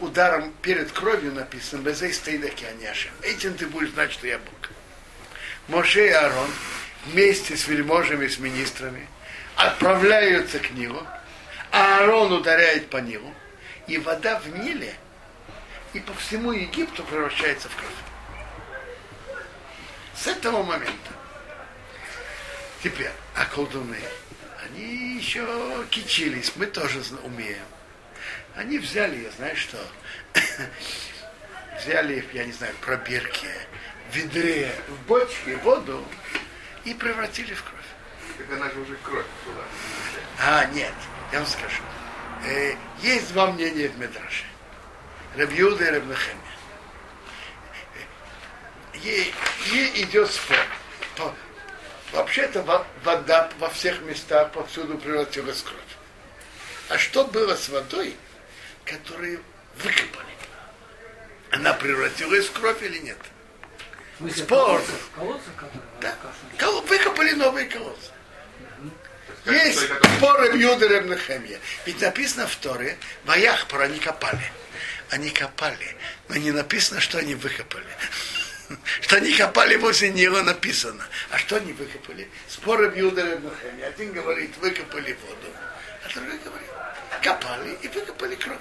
ударом, 0.00 0.52
перед 0.62 0.90
кровью 0.92 1.32
написано, 1.32 1.82
«Безей 1.82 2.12
стоит 2.12 2.44
океаняшем». 2.44 3.12
Этим 3.22 3.54
ты 3.54 3.66
будешь 3.66 3.90
знать, 3.90 4.12
что 4.12 4.26
я 4.26 4.38
Бог. 4.38 4.70
Моше 5.68 6.06
и 6.06 6.10
Аарон 6.10 6.50
вместе 7.06 7.56
с 7.56 7.66
вельможами, 7.68 8.26
с 8.28 8.38
министрами 8.38 9.06
отправляются 9.56 10.58
к 10.58 10.70
Нилу, 10.72 11.06
а 11.70 11.98
Аарон 11.98 12.32
ударяет 12.32 12.88
по 12.90 12.98
Нилу, 12.98 13.32
и 13.86 13.98
вода 13.98 14.40
в 14.40 14.48
Ниле 14.58 14.94
и 15.94 16.00
по 16.00 16.12
всему 16.14 16.52
Египту 16.52 17.04
превращается 17.04 17.68
в 17.68 17.76
кровь. 17.76 17.90
С 20.14 20.26
этого 20.26 20.62
момента. 20.62 21.12
Теперь, 22.82 23.10
а 23.34 23.46
колдуны, 23.46 23.98
они 24.64 25.16
еще 25.16 25.86
кичились, 25.90 26.52
мы 26.56 26.66
тоже 26.66 27.02
умеем. 27.22 27.64
Они 28.54 28.78
взяли, 28.78 29.22
я 29.22 29.30
знаю 29.30 29.56
что, 29.56 29.78
взяли, 31.80 32.28
я 32.32 32.44
не 32.44 32.52
знаю, 32.52 32.74
в 32.80 34.16
ведре, 34.16 34.74
в 34.88 35.06
бочке 35.06 35.56
воду 35.58 36.04
и 36.84 36.92
превратили 36.92 37.54
в 37.54 37.62
кровь. 37.62 37.80
Так 38.38 38.52
она 38.52 38.70
же 38.70 38.80
уже 38.80 38.96
кровь 38.96 39.26
была. 39.46 39.64
А, 40.40 40.64
нет, 40.66 40.92
я 41.32 41.38
вам 41.38 41.48
скажу. 41.48 41.82
Э, 42.44 42.74
есть 43.00 43.32
два 43.32 43.50
мнения 43.52 43.88
в 43.88 43.98
Медраше. 43.98 44.44
Рабьюда 45.36 45.84
и 45.84 45.90
Рабнахемия. 45.90 46.40
Ей, 48.94 49.34
ей 49.72 50.02
идет 50.04 50.30
спор. 50.30 50.56
То, 51.16 51.34
вообще-то 52.12 52.62
во- 52.62 52.86
вода 53.02 53.50
во 53.58 53.68
всех 53.70 54.00
местах 54.02 54.52
повсюду 54.52 54.96
превратилась 54.98 55.60
в 55.60 55.64
кровь. 55.64 55.78
А 56.88 56.98
что 56.98 57.24
было 57.24 57.56
с 57.56 57.68
водой, 57.68 58.16
которую 58.84 59.42
выкопали? 59.76 60.26
Она 61.50 61.72
превратилась 61.74 62.46
в 62.46 62.52
кровь 62.52 62.82
или 62.82 62.98
нет? 62.98 63.18
Смысле, 64.18 64.44
Спор. 64.44 64.82
колодцы, 65.16 65.50
Да. 66.00 66.14
Кол- 66.58 66.82
Выкопали 66.82 67.32
новые 67.32 67.66
колодцы. 67.66 68.10
Как 69.44 69.52
Есть 69.54 69.80
споры 70.16 70.56
Юда 70.56 70.86
Ребнахемия. 70.86 71.58
Ведь 71.84 72.00
написано 72.00 72.46
в 72.46 72.54
Торе, 72.56 72.96
в 73.24 73.30
Аяхпор 73.30 73.82
они 73.82 73.98
копали. 73.98 74.52
Они 75.10 75.30
копали, 75.30 75.96
но 76.28 76.36
не 76.36 76.50
написано, 76.50 77.00
что 77.00 77.18
они 77.18 77.34
выкопали. 77.34 77.86
Что 79.02 79.16
они 79.16 79.32
копали 79.34 79.76
возле 79.76 80.08
Нила 80.08 80.42
написано. 80.42 81.06
А 81.30 81.38
что 81.38 81.56
они 81.56 81.72
выкопали? 81.74 82.28
Споры 82.48 82.90
Юда 82.96 83.22
Ребнахемия. 83.22 83.88
Один 83.88 84.12
говорит, 84.12 84.56
выкопали 84.56 85.12
воду, 85.12 85.48
а 86.02 86.08
другой 86.14 86.38
говорит, 86.38 86.70
копали 87.22 87.78
и 87.82 87.88
выкопали 87.88 88.34
кровь. 88.36 88.58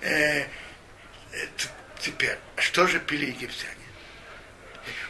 Э, 0.00 0.42
э, 0.42 0.46
теперь, 1.98 2.38
что 2.56 2.86
же 2.86 3.00
пили 3.00 3.26
египтяне? 3.26 3.74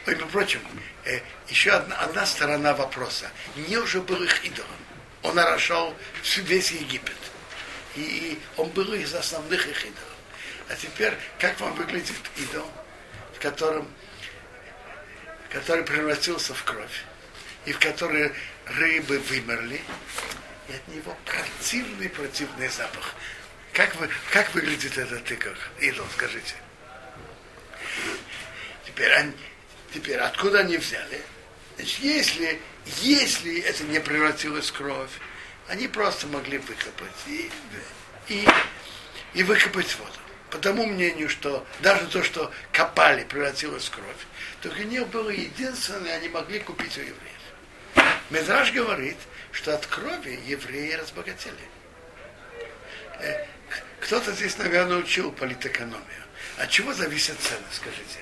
Ой, 0.06 0.16
прочим, 0.16 0.60
э, 1.04 1.20
еще 1.48 1.72
одна, 1.72 1.96
одна 1.96 2.26
сторона 2.26 2.74
вопроса. 2.74 3.30
Не 3.68 3.76
уже 3.76 4.00
был 4.00 4.22
их 4.22 4.44
идолом. 4.44 4.70
Он 5.22 5.38
орошал 5.38 5.94
весь 6.38 6.72
Египет. 6.72 7.16
И 7.96 8.38
он 8.56 8.68
был 8.70 8.92
из 8.92 9.14
основных 9.14 9.66
их 9.66 9.84
идолов. 9.84 10.16
А 10.68 10.76
теперь, 10.76 11.14
как 11.38 11.58
вам 11.60 11.74
выглядит 11.74 12.14
идол, 12.36 12.70
в 13.34 13.40
котором, 13.40 13.88
который 15.50 15.84
превратился 15.84 16.54
в 16.54 16.62
кровь, 16.62 17.04
и 17.64 17.72
в 17.72 17.78
который 17.78 18.32
рыбы 18.66 19.18
вымерли, 19.18 19.80
и 20.68 20.72
от 20.72 20.88
него 20.88 21.16
противный, 21.24 22.08
противный 22.08 22.68
запах. 22.68 23.14
Как, 23.72 23.94
вы, 23.96 24.08
как 24.30 24.54
выглядит 24.54 24.96
этот 24.96 25.28
идол, 25.30 25.54
идол, 25.80 26.06
скажите? 26.14 26.54
Теперь, 28.86 29.12
они, 29.12 29.32
теперь 29.92 30.18
откуда 30.18 30.60
они 30.60 30.76
взяли? 30.76 31.20
Значит, 31.76 31.98
если, 32.00 32.60
если 33.00 33.60
это 33.60 33.84
не 33.84 34.00
превратилось 34.00 34.70
в 34.70 34.74
кровь, 34.74 35.10
они 35.70 35.86
просто 35.86 36.26
могли 36.26 36.58
выкопать 36.58 37.14
и, 37.28 37.48
и, 38.26 38.44
и 39.34 39.42
выкопать 39.44 39.96
воду. 39.98 40.10
По 40.50 40.58
тому 40.58 40.84
мнению, 40.84 41.28
что 41.28 41.64
даже 41.78 42.08
то, 42.08 42.24
что 42.24 42.52
копали, 42.72 43.22
превратилось 43.22 43.86
в 43.86 43.90
кровь, 43.92 44.26
то 44.62 44.68
для 44.70 44.84
них 44.84 45.06
было 45.08 45.30
единственное, 45.30 46.16
они 46.16 46.28
могли 46.28 46.58
купить 46.58 46.98
у 46.98 47.02
евреев. 47.02 48.16
Медраж 48.30 48.72
говорит, 48.72 49.16
что 49.52 49.72
от 49.72 49.86
крови 49.86 50.40
евреи 50.44 50.94
разбогатели. 50.94 51.54
Э, 53.20 53.46
Кто-то 54.00 54.32
здесь, 54.32 54.58
наверное, 54.58 54.96
учил 54.96 55.30
политэкономию. 55.30 56.24
От 56.58 56.68
чего 56.68 56.92
зависят 56.92 57.38
цены, 57.38 57.62
скажите? 57.70 58.18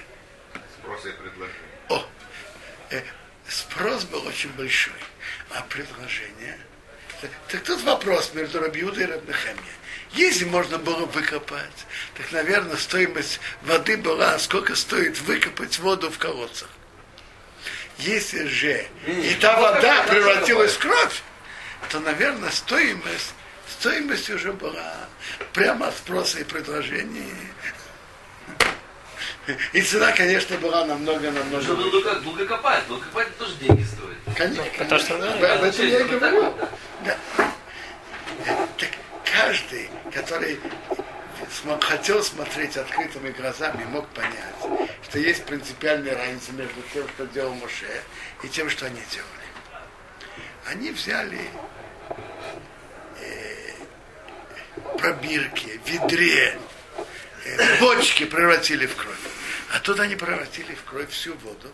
Спроса 0.79 1.09
и 1.09 1.13
предложения. 1.13 1.79
О, 1.89 2.07
э, 2.91 3.03
спрос 3.49 4.05
был 4.05 4.27
очень 4.27 4.51
большой, 4.53 5.01
а 5.51 5.63
предложение... 5.63 6.59
Так, 7.21 7.31
так 7.49 7.63
тут 7.63 7.83
вопрос 7.83 8.33
между 8.35 8.61
Рабиудой 8.61 9.05
и 9.05 9.07
Рабнахемией. 9.07 9.79
Если 10.13 10.45
можно 10.45 10.79
было 10.79 11.05
выкопать, 11.07 11.87
так, 12.17 12.31
наверное, 12.33 12.77
стоимость 12.77 13.41
воды 13.63 13.97
была, 13.97 14.39
сколько 14.39 14.75
стоит 14.75 15.21
выкопать 15.23 15.79
воду 15.79 16.11
в 16.11 16.19
колодцах. 16.19 16.69
Если 17.99 18.47
же 18.47 18.87
и 19.07 19.37
та 19.41 19.61
вода 19.61 20.05
превратилась 20.05 20.73
в 20.75 20.79
кровь, 20.79 21.23
то, 21.91 21.99
наверное, 22.01 22.51
стоимость, 22.51 23.35
стоимость 23.67 24.31
уже 24.31 24.53
была 24.53 24.95
прямо 25.53 25.89
от 25.89 25.97
спроса 25.97 26.39
и 26.39 26.45
предложения. 26.45 27.35
И 29.73 29.81
цена, 29.81 30.13
конечно, 30.13 30.57
была 30.59 30.85
намного-намного 30.85 31.75
было 31.75 31.91
только, 31.91 32.15
долго 32.17 32.45
копать. 32.47 32.87
Долго 32.89 33.05
копать 33.07 33.37
тоже 33.39 33.55
деньги 33.57 33.83
стоит. 33.83 34.37
Конечно, 34.37 34.65
то, 34.65 34.99
что 34.99 35.15
конечно, 35.15 35.19
надо. 35.19 35.55
об 35.55 35.63
этом 35.63 35.87
я 35.87 36.01
и 36.01 36.05
говорю. 36.05 36.55
да. 37.05 37.17
Да. 38.45 38.69
Так 38.77 38.91
каждый, 39.25 39.91
который 40.13 40.61
хотел 41.81 42.23
смотреть 42.23 42.77
открытыми 42.77 43.31
глазами, 43.31 43.85
мог 43.85 44.07
понять, 44.09 44.89
что 45.09 45.19
есть 45.19 45.45
принципиальная 45.45 46.17
разница 46.17 46.53
между 46.53 46.81
тем, 46.93 47.09
что 47.09 47.27
делал 47.27 47.55
Моше, 47.55 48.03
и 48.43 48.49
тем, 48.49 48.69
что 48.69 48.87
они 48.87 49.01
делали. 49.11 49.49
Они 50.67 50.91
взяли 50.91 51.41
э, 53.21 53.73
пробирки, 54.99 55.81
ведре, 55.87 56.59
э, 57.45 57.81
бочки 57.81 58.25
превратили 58.25 58.87
в 58.87 58.95
кровь. 58.95 59.17
А 59.71 59.81
тут 59.81 60.01
они 60.01 60.17
превратили 60.17 60.75
в 60.75 60.83
кровь 60.85 61.11
всю 61.11 61.35
воду 61.35 61.71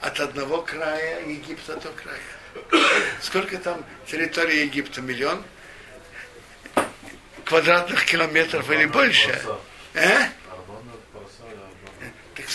от 0.00 0.20
одного 0.20 0.62
края 0.62 1.26
Египта 1.26 1.76
до 1.76 1.90
края. 1.90 2.20
Сколько 3.20 3.58
там 3.58 3.84
территории 4.06 4.64
Египта? 4.64 5.00
Миллион 5.00 5.42
квадратных 7.44 8.04
километров 8.04 8.70
или 8.70 8.84
больше? 8.86 9.40
Э? 9.94 10.28
Так 12.34 12.46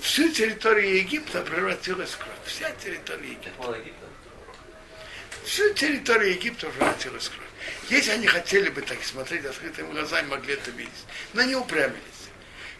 всю 0.00 0.30
территорию 0.32 0.96
Египта 0.96 1.42
превратилась 1.42 2.10
в 2.10 2.18
кровь. 2.18 2.36
Вся 2.44 2.70
территория 2.72 3.30
Египта. 3.30 3.50
Всю 5.44 5.72
территорию 5.74 6.30
Египта 6.32 6.66
превратилась 6.68 7.28
в 7.28 7.30
кровь. 7.30 7.46
Если 7.88 8.10
они 8.10 8.26
хотели 8.26 8.68
бы 8.70 8.82
так 8.82 9.02
смотреть 9.04 9.44
открытыми 9.44 9.92
глазами, 9.92 10.28
могли 10.28 10.54
это 10.54 10.70
видеть. 10.72 10.92
Но 11.32 11.42
не 11.42 11.54
упрямились. 11.54 12.00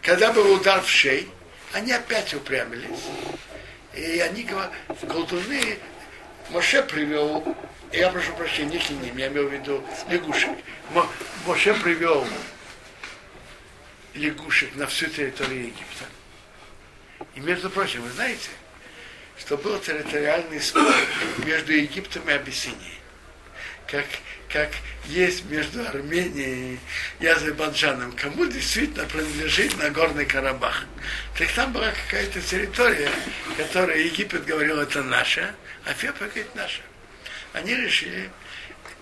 Когда 0.01 0.31
был 0.31 0.53
удар 0.53 0.81
в 0.81 0.89
шей, 0.89 1.29
они 1.73 1.91
опять 1.91 2.33
упрямились. 2.33 2.99
И 3.93 4.19
они 4.19 4.43
говорят, 4.43 4.71
колдуны, 5.09 5.77
Моше 6.49 6.83
привел, 6.83 7.43
я 7.91 8.09
прошу 8.09 8.33
прощения, 8.33 8.73
не 8.73 8.79
хиним, 8.79 9.17
я 9.17 9.27
имел 9.27 9.47
в 9.47 9.53
виду 9.53 9.83
лягушек. 10.09 10.51
Мо- 10.91 11.07
Моше 11.45 11.73
привел 11.73 12.25
лягушек 14.13 14.75
на 14.75 14.87
всю 14.87 15.07
территорию 15.07 15.63
Египта. 15.67 16.05
И 17.35 17.39
между 17.39 17.69
прочим, 17.69 18.01
вы 18.01 18.11
знаете, 18.11 18.49
что 19.37 19.57
был 19.57 19.79
территориальный 19.79 20.61
спор 20.61 20.93
между 21.45 21.73
Египтом 21.73 22.27
и 22.29 22.31
Абиссинией. 22.33 22.96
Как, 23.87 24.05
как 24.49 24.69
есть 25.05 25.45
между 25.45 25.81
Арменией 25.87 26.79
и 27.21 27.25
Азербайджаном, 27.25 28.11
кому 28.11 28.45
действительно 28.45 29.05
принадлежит 29.05 29.77
Нагорный 29.77 30.25
Карабах. 30.25 30.85
Так 31.37 31.49
там 31.53 31.71
была 31.71 31.91
какая-то 31.91 32.41
территория, 32.41 33.09
которая 33.55 33.99
Египет 33.99 34.45
говорил, 34.45 34.81
это 34.81 35.03
наша, 35.03 35.55
а 35.85 35.93
Фепа 35.93 36.25
говорит, 36.25 36.53
наша. 36.53 36.81
Они 37.53 37.75
решили 37.75 38.29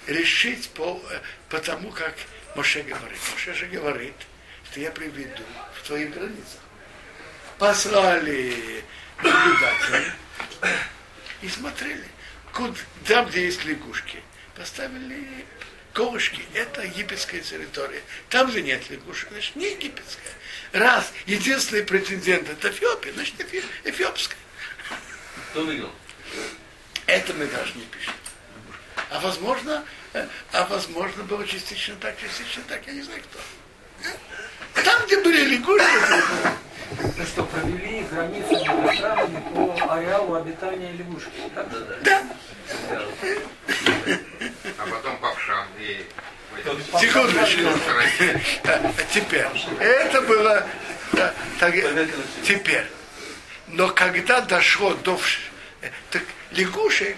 решить 0.06 0.70
по, 0.70 1.02
по 1.50 1.60
тому, 1.60 1.90
как 1.90 2.14
Моше 2.56 2.84
говорит. 2.84 3.20
Моше 3.32 3.54
же 3.56 3.66
говорит, 3.66 4.14
что 4.70 4.80
я 4.80 4.92
приведу 4.92 5.44
в 5.74 5.88
твоих 5.88 6.14
границах. 6.14 6.62
Послали 7.58 8.84
наблюдателей 9.24 10.12
и 11.42 11.50
смотрели, 11.50 12.06
куда, 12.54 13.24
где 13.24 13.46
есть 13.46 13.66
лягушки, 13.66 14.22
поставили 14.56 15.46
колышки. 15.94 16.42
Это 16.54 16.84
египетская 16.84 17.42
территория. 17.42 18.02
Там, 18.30 18.50
где 18.50 18.62
нет 18.62 18.90
лягушек, 18.90 19.30
значит, 19.32 19.56
не 19.56 19.72
египетская. 19.72 20.32
Раз 20.74 21.12
единственный 21.26 21.84
претендент 21.84 22.50
это 22.50 22.70
Эфиопия, 22.70 23.14
значит, 23.14 23.40
эфи- 23.40 23.64
эфиопская. 23.84 24.38
Кто 25.52 25.64
выиграл? 25.64 25.92
Это 27.06 27.34
мы 27.34 27.46
даже 27.48 27.74
не 27.76 27.84
пишем. 27.86 28.14
А 29.10 29.20
возможно, 29.20 29.86
э, 30.14 30.28
а 30.52 30.66
возможно 30.66 31.24
было 31.24 31.46
частично 31.48 31.96
так, 31.98 32.20
частично 32.20 32.64
так, 32.68 32.86
я 32.88 32.94
не 32.94 33.02
знаю 33.04 33.22
кто. 33.22 33.40
Э? 34.10 34.84
Там, 34.84 35.06
где 35.06 35.22
были 35.22 35.56
лягушки, 35.56 35.86
Ну 37.18 37.26
что, 37.26 37.44
провели 37.44 38.04
границу 38.12 38.52
между 38.52 38.98
странами 38.98 39.44
по 39.54 39.94
ареалу 39.94 40.36
обитания 40.36 40.92
лягушки. 40.94 41.30
Так? 41.54 41.70
Да, 41.70 41.80
да. 41.80 42.24
да, 42.90 43.04
А 44.80 44.88
потом 44.90 45.18
Павшан 45.18 45.68
и 45.80 46.06
секундочку. 47.00 47.62
А 48.66 48.94
Теперь, 49.14 49.46
это 49.80 50.22
было, 50.22 50.66
да, 51.14 51.34
так, 51.60 51.76
теперь, 52.44 52.86
но 53.68 53.90
когда 53.90 54.42
дошло 54.42 54.94
до, 54.96 55.20
э, 55.82 55.90
так 56.10 56.24
лягушек, 56.52 57.18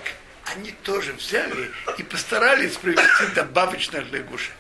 они 0.56 0.72
тоже 0.84 1.14
взяли 1.14 1.72
и 1.98 2.04
постарались 2.04 2.76
привести 2.76 3.34
добавочных 3.36 4.12
лягушек. 4.12 4.54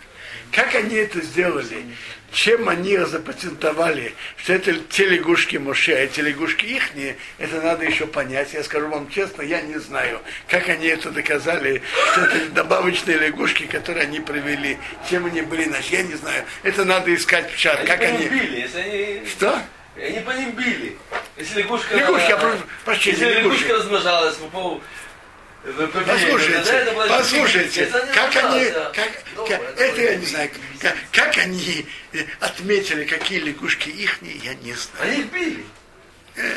Как 0.52 0.74
они 0.76 0.96
это 0.96 1.22
сделали? 1.22 1.86
Чем 2.32 2.68
они 2.68 2.98
запатентовали, 2.98 4.14
что 4.36 4.54
это 4.54 4.74
те 4.90 5.06
лягушки 5.06 5.58
Моше, 5.58 5.94
а 5.94 6.00
эти 6.00 6.20
лягушки 6.20 6.66
ихние, 6.66 7.16
это 7.38 7.62
надо 7.62 7.86
еще 7.86 8.06
понять. 8.06 8.54
Я 8.54 8.64
скажу 8.64 8.90
вам 8.90 9.10
честно, 9.10 9.42
я 9.44 9.62
не 9.62 9.78
знаю, 9.80 10.20
как 10.50 10.68
они 10.68 10.88
это 10.88 11.10
доказали, 11.10 11.82
что 12.12 12.22
это 12.22 12.50
добавочные 12.52 13.18
лягушки, 13.18 13.66
которые 13.66 14.04
они 14.04 14.20
провели, 14.20 14.78
чем 15.10 15.26
они 15.26 15.42
были 15.42 15.66
наши, 15.66 15.96
я 15.96 16.04
не 16.04 16.16
знаю. 16.16 16.44
Это 16.64 16.84
надо 16.84 17.16
искать 17.16 17.52
в 17.52 17.58
чат, 17.58 17.80
Они 17.80 17.88
как 17.88 18.02
они... 18.02 18.28
били, 18.28 18.60
если 18.60 18.80
они... 18.80 19.22
Что? 19.26 19.62
Они 19.96 20.20
по 20.20 20.32
ним 20.32 20.52
били. 20.52 20.98
Если 21.38 21.62
лягушка... 21.62 21.96
Лягушка, 21.96 22.28
я 22.28 22.38
прошу 22.38 22.60
прощения, 22.84 23.18
Если 23.18 23.40
лягушка 23.40 23.68
лягушка. 23.68 23.74
размножалась 23.74 24.36
по 24.36 24.48
поводу... 24.48 24.84
Послушайте, 26.06 26.94
послушайте, 27.10 27.92
как 28.14 28.36
они, 28.38 28.66
как, 28.94 29.48
как- 29.48 29.80
это 29.80 30.02
я 30.02 30.16
не 30.16 30.26
знаю, 30.26 30.50
как, 30.80 30.96
как 31.12 31.38
они 31.38 31.86
э, 32.14 32.20
отметили, 32.40 33.04
какие 33.04 33.40
лягушки 33.40 33.90
ихние, 33.90 34.38
я 34.38 34.54
не 34.56 34.74
знаю. 34.74 35.12
Они 35.12 35.20
их 35.22 35.26
били. 35.28 35.66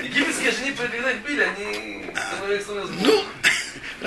Египетские 0.03 0.53
же, 0.53 0.73
когда 0.77 1.11
их 1.11 1.19
били, 1.23 1.43
они... 1.43 2.07
Ну, 3.01 3.25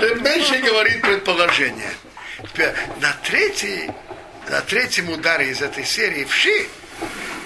Ребенши 0.00 0.58
говорит 0.58 1.02
предположение. 1.02 1.90
Теперь 2.42 2.72
на 3.00 3.12
третий, 3.24 3.90
на 4.48 4.60
третьем 4.62 5.10
ударе 5.10 5.50
из 5.50 5.62
этой 5.62 5.84
серии 5.84 6.24
вши, 6.24 6.66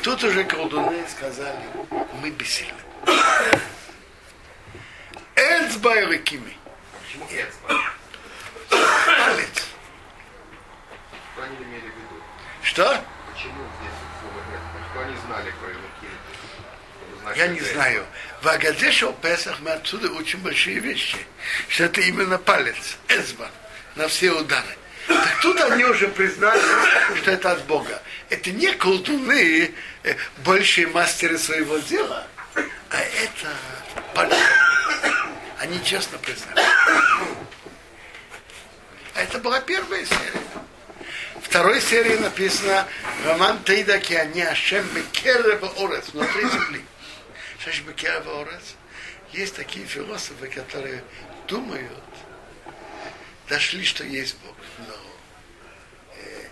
тут 0.02 0.24
уже 0.24 0.44
колдуны 0.44 1.04
сказали, 1.10 1.58
мы 2.22 2.30
бессильны. 2.30 2.72
Эцба 5.37 6.01
и 6.01 6.07
Рекими. 6.07 6.57
Почему 6.92 7.27
эцба? 7.27 7.92
Палец. 8.70 9.66
Что 11.35 11.42
они 11.42 11.57
имели 11.57 11.81
в 11.81 11.85
виду? 11.85 12.22
Что? 12.62 13.05
Почему 13.33 13.62
здесь 13.79 13.92
слово 14.20 14.40
эцба? 14.55 14.79
Что 14.90 15.01
они 15.01 15.16
знали 15.27 15.53
про 15.61 15.77
знать, 17.20 17.37
Я 17.37 17.46
не 17.49 17.61
знаю. 17.61 18.07
В 18.40 18.49
Агадеше 18.49 19.12
Песах 19.20 19.61
мы 19.61 19.72
отсюда 19.72 20.11
учим 20.11 20.40
большие 20.40 20.79
вещи. 20.79 21.18
Что 21.68 21.85
это 21.85 22.01
именно 22.01 22.38
палец, 22.38 22.96
эзба, 23.09 23.51
на 23.94 24.09
все 24.09 24.33
удары. 24.33 24.77
Так 25.07 25.40
тут 25.42 25.61
они 25.61 25.85
уже 25.85 26.09
признали, 26.09 26.62
что 27.16 27.31
это 27.31 27.53
от 27.53 27.64
Бога. 27.66 28.03
Это 28.31 28.51
не 28.51 28.72
колдуны, 28.72 29.70
э, 30.03 30.14
большие 30.38 30.87
мастеры 30.88 31.38
своего 31.38 31.79
дела, 31.79 32.27
а 32.55 33.01
это 33.01 33.55
пальцы. 34.14 34.65
Они 35.66 35.83
честно 35.83 36.16
признали. 36.18 36.61
А 39.14 39.20
это 39.20 39.40
была 39.40 39.61
первая 39.61 40.05
серия. 40.05 40.42
Второй 41.42 41.81
серии 41.81 42.16
написано 42.18 42.87
Роман 43.24 43.64
Тейда 43.64 43.98
Киани 43.98 44.42
Ашем 44.42 44.87
Бекерева 44.90 45.68
Орец, 45.85 46.11
внутри 46.11 46.48
земли. 46.48 46.85
Что 47.59 47.72
же 47.72 47.83
Бекерева 47.83 48.42
Орец? 48.42 48.76
Есть 49.33 49.57
такие 49.57 49.87
философы, 49.87 50.46
которые 50.46 51.02
думают, 51.48 52.05
дошли, 53.48 53.85
что 53.85 54.05
есть 54.05 54.37
Бог. 54.44 54.55
Но 54.87 54.94
э, 56.14 56.46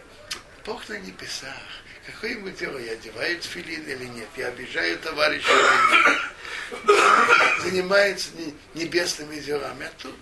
Бог 0.67 0.89
на 0.89 0.99
небесах. 0.99 1.63
Какое 2.07 2.33
ему 2.33 2.51
дело, 2.51 2.79
я 2.79 2.93
одеваю 2.93 3.41
филин 3.41 3.83
или 3.89 4.05
нет, 4.05 4.29
я 4.37 4.49
обижаю 4.49 4.99
товарища 4.99 5.51
или 5.51 6.09
нет. 6.09 7.63
Занимается 7.63 8.31
не- 8.37 8.55
небесными 8.75 9.37
делами. 9.37 9.87
А 9.87 9.93
тут 10.03 10.17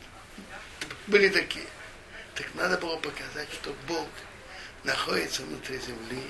были 1.09 1.29
такие. 1.29 1.65
Так 2.35 2.47
надо 2.55 2.79
было 2.79 2.97
показать, 2.97 3.49
что 3.53 3.75
Бог 3.89 4.07
находится 4.85 5.43
внутри 5.43 5.79
земли, 5.79 6.23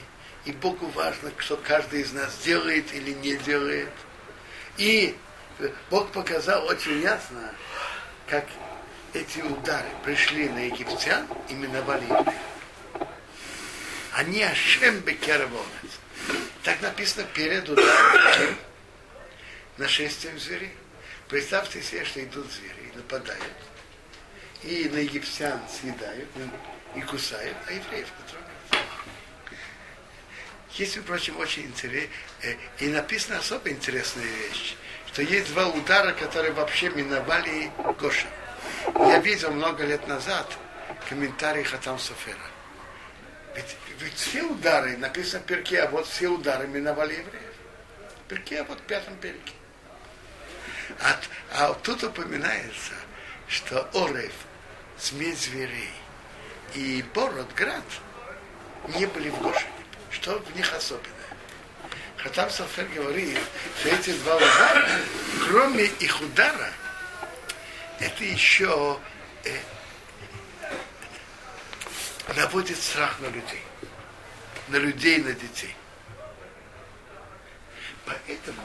и 0.44 0.52
Богу 0.52 0.86
важно, 0.88 1.30
что 1.38 1.56
каждый 1.58 2.00
из 2.00 2.12
нас 2.12 2.36
делает 2.44 2.92
или 2.94 3.12
не 3.12 3.36
делает. 3.36 3.90
И 4.78 5.14
Бог 5.90 6.10
показал 6.12 6.66
очень 6.66 7.00
ясно, 7.02 7.54
как 8.26 8.46
эти 9.12 9.40
удары 9.40 9.88
пришли 10.04 10.48
на 10.48 10.66
египтян 10.66 11.26
и 11.50 11.54
миновали 11.54 12.04
евреев. 12.04 12.51
Они 14.14 14.42
Ашем 14.42 15.00
Бекервонец. 15.00 15.66
Так 16.62 16.80
написано 16.82 17.24
перед 17.34 17.68
ударом 17.68 18.56
нашествием 19.78 20.38
зверей. 20.38 20.74
Представьте 21.28 21.82
себе, 21.82 22.04
что 22.04 22.22
идут 22.22 22.50
звери 22.52 22.90
и 22.92 22.96
нападают. 22.96 23.42
И 24.62 24.88
на 24.90 24.98
египтян 24.98 25.60
съедают 25.68 26.28
и 26.94 27.00
кусают, 27.00 27.56
а 27.66 27.72
евреев 27.72 28.06
не. 28.18 28.78
Есть, 30.74 31.02
прочим, 31.04 31.38
очень 31.38 31.64
интересно, 31.64 32.10
и 32.78 32.88
написана 32.88 33.38
особо 33.38 33.70
интересная 33.70 34.24
вещь, 34.24 34.76
что 35.06 35.22
есть 35.22 35.52
два 35.52 35.68
удара, 35.68 36.12
которые 36.12 36.52
вообще 36.52 36.90
миновали 36.90 37.70
Гоша. 37.98 38.28
Я 38.94 39.18
видел 39.18 39.50
много 39.52 39.84
лет 39.84 40.06
назад 40.06 40.50
комментарий 41.08 41.64
Хатам 41.64 41.98
Софера. 41.98 42.38
Ведь, 43.54 43.76
ведь 43.98 44.14
все 44.14 44.42
удары, 44.42 44.96
написано 44.96 45.42
в 45.42 45.46
перке, 45.46 45.82
а 45.82 45.90
вот 45.90 46.06
все 46.06 46.28
удары 46.28 46.66
миновали 46.66 47.14
евреев. 47.14 47.54
Перке, 48.28 48.60
а 48.60 48.64
вот 48.64 48.80
в 48.80 48.82
пятом 48.82 49.16
перке. 49.16 49.52
А, 51.00 51.20
а 51.52 51.74
тут 51.74 52.02
упоминается, 52.02 52.92
что 53.48 53.88
Орев, 53.94 54.32
смесь 54.98 55.44
зверей 55.44 55.92
и 56.74 57.04
Бород, 57.14 57.52
град, 57.54 57.84
не 58.88 59.06
были 59.06 59.28
в 59.28 59.40
Гошине. 59.40 59.70
Что 60.10 60.38
в 60.38 60.56
них 60.56 60.72
особенное? 60.72 61.12
Хатам 62.16 62.50
Софер 62.50 62.86
говорит, 62.94 63.38
что 63.80 63.88
эти 63.88 64.10
два 64.18 64.36
удара, 64.36 64.88
кроме 65.46 65.84
их 65.84 66.20
удара, 66.20 66.70
это 67.98 68.24
еще 68.24 68.98
э, 69.44 69.50
наводит 72.36 72.80
страх 72.80 73.20
на 73.20 73.26
людей. 73.26 73.62
На 74.68 74.76
людей, 74.76 75.18
на 75.18 75.32
детей. 75.32 75.74
Поэтому, 78.04 78.62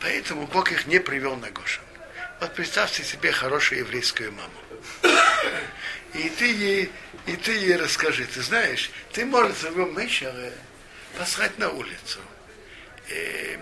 поэтому 0.00 0.46
Бог 0.46 0.72
их 0.72 0.86
не 0.86 0.98
привел 0.98 1.36
на 1.36 1.50
Гошин. 1.50 1.82
Вот 2.40 2.54
представьте 2.54 3.04
себе 3.04 3.30
хорошую 3.30 3.80
еврейскую 3.80 4.32
маму. 4.32 5.12
И 6.14 6.28
ты 6.28 6.52
ей, 6.52 6.92
и 7.26 7.36
ты 7.36 7.52
ей 7.52 7.76
расскажи, 7.76 8.26
ты 8.26 8.42
знаешь, 8.42 8.90
ты 9.12 9.24
можешь 9.24 9.58
своего 9.58 9.86
Мешера 9.86 10.52
послать 11.18 11.56
на 11.58 11.70
улицу. 11.70 12.18
Э, 13.08 13.58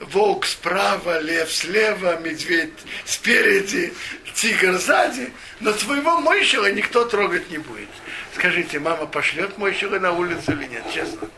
волк 0.00 0.46
справа, 0.46 1.20
лев 1.20 1.52
слева, 1.52 2.18
медведь 2.18 2.72
спереди, 3.04 3.92
тигр 4.34 4.78
сзади, 4.78 5.32
но 5.60 5.72
твоего 5.72 6.20
Мойшера 6.20 6.72
никто 6.72 7.04
трогать 7.04 7.50
не 7.50 7.58
будет. 7.58 7.88
Скажите, 8.34 8.78
мама 8.78 9.06
пошлет 9.06 9.58
Мойшера 9.58 9.98
на 10.00 10.12
улицу 10.12 10.52
или 10.52 10.66
нет, 10.66 10.84
честно? 10.92 11.28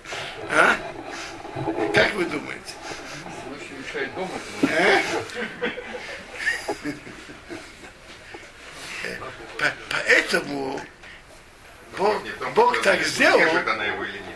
А? 0.50 0.76
Как 1.94 2.12
вы 2.14 2.24
думаете? 2.24 2.60
Дома. 4.16 4.28
А? 4.64 5.00
По- 9.58 9.72
Поэтому 9.90 10.80
Бог, 11.96 12.22
Бог 12.54 12.82
так 12.82 13.02
сделал, 13.02 13.40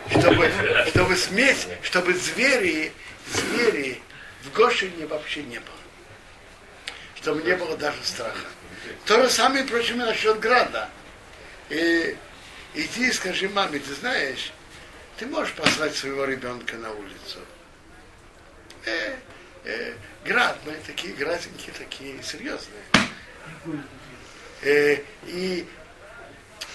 чтобы, 0.09 0.51
чтобы 0.87 1.15
смесь, 1.17 1.67
чтобы 1.83 2.13
звери, 2.13 2.93
звери 3.33 4.01
в 4.43 4.51
Гошине 4.53 5.05
вообще 5.07 5.43
не 5.43 5.59
было. 5.59 5.75
Чтобы 7.15 7.43
не 7.43 7.55
было 7.55 7.75
даже 7.75 7.97
страха. 8.03 8.47
То 9.05 9.21
же 9.23 9.29
самое, 9.29 9.65
впрочем, 9.65 9.95
и 10.01 10.05
насчет 10.05 10.39
града. 10.39 10.89
И 11.69 12.15
иди 12.73 13.07
и 13.07 13.11
скажи 13.11 13.49
маме, 13.49 13.79
ты 13.79 13.93
знаешь, 13.93 14.51
ты 15.17 15.25
можешь 15.25 15.53
послать 15.53 15.95
своего 15.95 16.25
ребенка 16.25 16.77
на 16.77 16.91
улицу. 16.91 17.39
Э, 18.85 19.15
э, 19.65 19.93
град, 20.23 20.57
мы 20.65 20.73
такие 20.85 21.13
градинки, 21.13 21.71
такие 21.77 22.21
серьезные. 22.23 22.83
Э, 24.61 24.97
и 25.25 25.67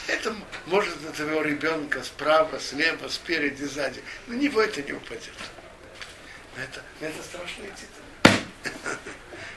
это 0.07 0.35
может 0.67 1.01
на 1.03 1.13
твоего 1.13 1.43
ребенка 1.43 2.03
справа, 2.03 2.61
слева, 2.61 3.09
спереди, 3.09 3.65
сзади. 3.65 4.03
На 4.27 4.35
него 4.35 4.61
это 4.61 4.83
не 4.83 4.93
упадет. 4.93 5.33
Но 6.57 6.63
Это, 6.63 6.83
это 7.01 7.23
страшные 7.23 7.71
титулы. 7.71 8.99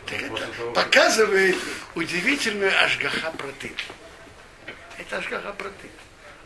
Так 0.05 0.21
это 0.21 0.71
показывает 0.71 1.57
удивительную 1.95 2.71
ашгаха 2.83 3.31
протык. 3.31 3.73
Это 4.97 5.17
ашгаха 5.17 5.51
протык. 5.53 5.91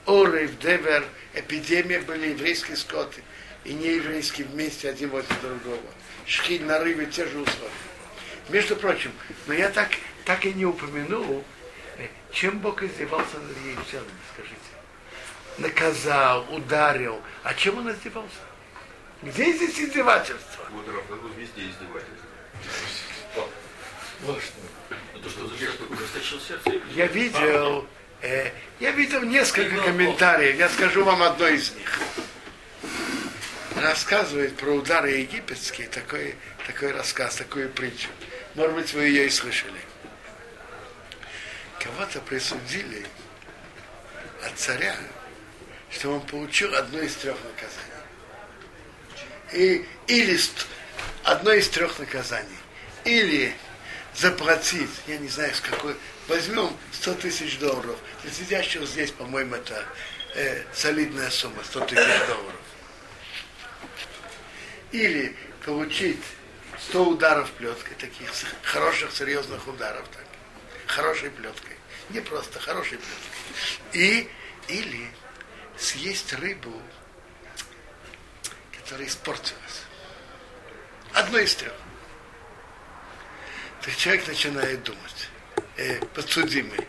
Орев, 0.05 0.57
Девер, 0.59 1.05
эпидемия 1.33 1.99
были 1.99 2.29
еврейские 2.29 2.77
скоты 2.77 3.23
и 3.63 3.73
нееврейские 3.73 4.47
вместе 4.47 4.89
один 4.89 5.09
возле 5.09 5.35
другого. 5.41 5.79
Шхиль, 6.25 6.63
нарывы, 6.63 7.05
те 7.05 7.25
же 7.25 7.39
условия. 7.39 7.71
Между 8.49 8.75
прочим, 8.75 9.11
но 9.47 9.53
я 9.53 9.69
так, 9.69 9.89
так 10.25 10.45
и 10.45 10.53
не 10.53 10.65
упомянул, 10.65 11.43
э, 11.97 12.07
чем 12.31 12.59
Бог 12.59 12.81
издевался 12.83 13.37
над 13.37 13.57
египтянами, 13.57 14.09
скажите. 14.33 14.57
Наказал, 15.57 16.45
ударил. 16.53 17.21
А 17.43 17.53
чем 17.53 17.77
он 17.77 17.91
издевался? 17.91 18.35
Где 19.21 19.53
здесь 19.53 19.79
издевательство? 19.79 20.65
Вот 20.71 20.87
Рафаэль 20.87 21.33
везде 21.37 21.61
издевательство. 21.61 22.31
Это 25.15 25.29
что 25.29 25.47
за 25.47 25.55
такой 25.77 25.97
расточил 25.97 26.39
сердце? 26.39 26.71
Я 26.95 27.07
видел, 27.07 27.87
э, 28.21 28.51
я 28.79 28.91
видел 28.91 29.21
несколько 29.23 29.77
комментариев. 29.77 30.57
Я 30.57 30.69
скажу 30.69 31.03
вам 31.03 31.21
одно 31.23 31.47
из 31.47 31.73
них. 31.73 31.99
рассказывает 33.75 34.55
про 34.57 34.71
удары 34.71 35.11
египетские, 35.11 35.87
такой, 35.87 36.35
такой 36.67 36.91
рассказ, 36.91 37.35
такую 37.35 37.69
притчу. 37.69 38.09
Может 38.55 38.75
быть, 38.75 38.93
вы 38.93 39.05
ее 39.05 39.27
и 39.27 39.29
слышали. 39.29 39.79
Кого-то 41.79 42.19
присудили 42.21 43.05
от 44.45 44.57
царя, 44.57 44.95
что 45.89 46.11
он 46.11 46.21
получил 46.21 46.73
одно 46.75 46.99
из 46.99 47.15
трех 47.15 47.37
наказаний. 47.43 47.91
И, 49.53 49.85
или 50.07 50.39
одно 51.23 51.53
из 51.53 51.69
трех 51.69 51.97
наказаний. 51.99 52.47
Или 53.03 53.53
заплатить, 54.15 54.89
я 55.07 55.17
не 55.17 55.27
знаю, 55.27 55.53
с 55.53 55.61
какой, 55.61 55.95
возьмем 56.31 56.75
100 56.93 57.15
тысяч 57.15 57.59
долларов. 57.59 57.97
Для 58.23 58.31
сидящего 58.31 58.85
здесь, 58.85 59.11
по-моему, 59.11 59.55
это 59.55 59.85
э, 60.33 60.63
солидная 60.73 61.29
сумма, 61.29 61.61
100 61.63 61.85
тысяч 61.87 62.19
долларов. 62.27 62.61
Или 64.93 65.35
получить 65.65 66.23
100 66.89 67.05
ударов 67.05 67.51
плеткой, 67.51 67.95
таких 67.95 68.29
хороших, 68.63 69.11
серьезных 69.11 69.67
ударов, 69.67 70.07
так, 70.07 70.25
хорошей 70.87 71.31
плеткой. 71.31 71.75
Не 72.09 72.21
просто 72.21 72.59
хорошей 72.59 72.97
плеткой. 72.97 74.01
И, 74.01 74.29
или 74.69 75.11
съесть 75.77 76.31
рыбу, 76.33 76.81
которая 78.79 79.07
испортилась. 79.07 79.83
Одно 81.13 81.39
из 81.39 81.53
трех. 81.55 81.73
Так 83.81 83.95
человек 83.97 84.27
начинает 84.27 84.83
думать, 84.83 85.30
э, 85.81 85.99
подсудимый, 86.13 86.87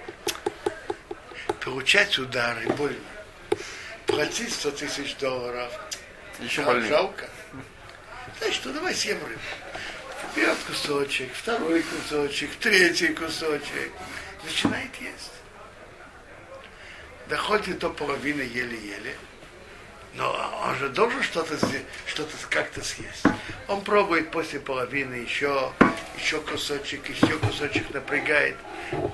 получать 1.64 2.18
удары 2.18 2.68
больно, 2.70 2.96
платить 4.06 4.52
100 4.52 4.70
тысяч 4.72 5.16
долларов, 5.16 5.72
Еще 6.40 6.62
а, 6.62 6.80
жалко. 6.82 7.28
Значит, 8.38 8.56
что 8.56 8.72
давай 8.72 8.94
съем 8.94 9.18
рыбу. 9.24 9.40
Берет 10.34 10.58
кусочек, 10.66 11.32
второй 11.34 11.82
кусочек, 11.82 12.50
третий 12.56 13.08
кусочек. 13.08 13.92
Начинает 14.44 14.94
есть. 14.96 15.32
Доходит 17.28 17.78
до 17.78 17.90
половины 17.90 18.42
еле-еле. 18.42 19.16
Но 20.14 20.60
он 20.66 20.76
же 20.76 20.88
должен 20.90 21.22
что-то 21.22 21.56
что-то 22.06 22.36
как-то 22.50 22.84
съесть. 22.84 23.24
Он 23.68 23.82
пробует 23.82 24.30
после 24.30 24.60
половины 24.60 25.14
еще, 25.14 25.72
еще 26.18 26.40
кусочек, 26.40 27.08
еще 27.08 27.38
кусочек 27.38 27.90
напрягает. 27.94 28.56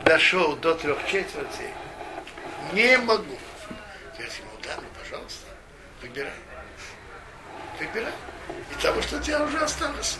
Дошел 0.04 0.56
до 0.56 0.74
трех 0.74 0.98
четвертей. 1.06 1.70
Не 2.72 2.98
могу. 2.98 3.38
Говорит 4.14 4.34
ему, 4.40 4.50
да, 4.64 4.74
ну, 4.76 4.88
пожалуйста, 5.00 5.46
выбирай. 6.02 6.32
Выбирай. 7.78 8.12
И 8.72 8.82
того, 8.82 9.00
что 9.02 9.18
у 9.18 9.20
тебя 9.20 9.44
уже 9.44 9.58
осталось. 9.58 10.18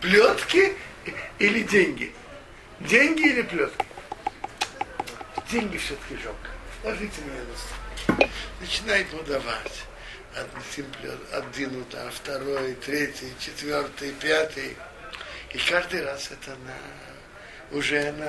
Плетки 0.00 0.76
или 1.38 1.62
деньги? 1.62 2.12
Деньги 2.80 3.28
или 3.28 3.42
плетки? 3.42 3.86
Деньги 5.48 5.76
все-таки 5.76 6.20
жалко. 6.20 6.55
Ложите 6.86 7.20
меня 7.22 7.42
на 7.42 7.56
стол. 8.16 8.30
Начинает 8.60 9.12
ему 9.12 9.24
давать. 9.24 9.82
Один, 10.36 10.86
один 11.32 11.80
удар, 11.80 12.12
второй, 12.12 12.74
третий, 12.74 13.32
четвертый, 13.40 14.12
пятый. 14.12 14.76
И 15.52 15.58
каждый 15.58 16.04
раз 16.04 16.30
это 16.30 16.50
на 16.50 17.76
уже 17.76 18.12
на 18.12 18.28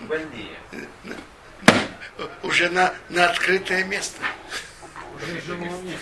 Больнее. 0.00 0.58
уже 2.42 2.68
на, 2.70 2.92
на 3.08 3.30
открытое 3.30 3.84
место. 3.84 4.20
Уже 5.14 5.40
живого 5.40 5.80
места 5.82 5.84
нет. 5.84 6.00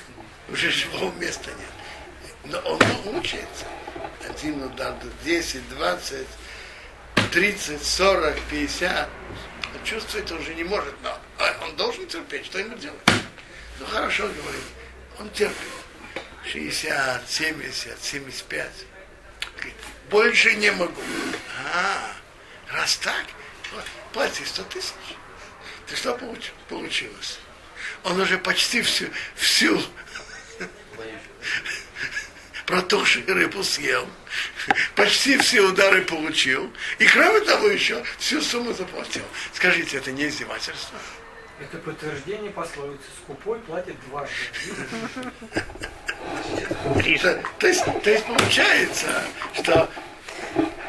Уже 0.48 0.70
живого 0.70 1.14
места 1.16 1.50
нет. 1.50 2.44
Но 2.44 2.59
он 2.61 2.81
мучается. 3.04 3.66
Один 4.26 4.62
удар, 4.62 4.94
10, 5.24 5.68
20, 5.68 6.26
30, 7.33 7.85
40, 7.85 8.40
50. 8.48 9.09
Он 9.74 9.85
чувствует, 9.85 10.31
уже 10.31 10.54
не 10.54 10.64
может, 10.64 10.94
но 11.02 11.18
он 11.62 11.76
должен 11.76 12.07
терпеть. 12.07 12.46
Что 12.46 12.59
ему 12.59 12.76
делать? 12.76 13.00
Ну 13.78 13.87
хорошо, 13.87 14.24
говорит. 14.28 14.62
Он 15.18 15.28
терпит. 15.31 15.57
60, 16.44 17.28
70, 17.28 18.02
75. 18.02 18.70
Говорит, 19.57 19.74
Больше 20.11 20.54
не 20.54 20.70
могу. 20.72 21.02
А, 21.74 22.12
раз 22.70 22.96
так, 22.96 23.26
плати 24.12 24.44
100 24.44 24.62
тысяч. 24.64 24.94
Ты 25.87 25.96
что 25.96 26.14
получил? 26.14 26.54
Получилось. 26.68 27.38
Он 28.04 28.20
уже 28.20 28.38
почти 28.38 28.83
всю, 28.83 29.09
всю 29.35 29.83
протухшую 32.68 33.24
рыбу 33.26 33.64
съел, 33.64 34.07
почти 34.94 35.38
все 35.38 35.62
удары 35.62 36.02
получил, 36.02 36.70
и 36.98 37.07
кроме 37.07 37.40
того 37.40 37.68
еще 37.68 38.04
всю 38.18 38.42
сумму 38.42 38.74
заплатил. 38.74 39.24
Скажите, 39.54 39.96
это 39.96 40.12
не 40.12 40.28
издевательство? 40.28 40.98
Это 41.59 41.78
подтверждение 41.78 42.50
пословицы. 42.50 43.04
Скупой 43.24 43.59
платит 43.61 43.96
дважды. 44.07 44.35
То, 47.22 47.42
то 47.59 47.66
есть, 47.66 47.85
то 48.02 48.11
есть 48.11 48.26
получается, 48.26 49.24
что, 49.54 49.88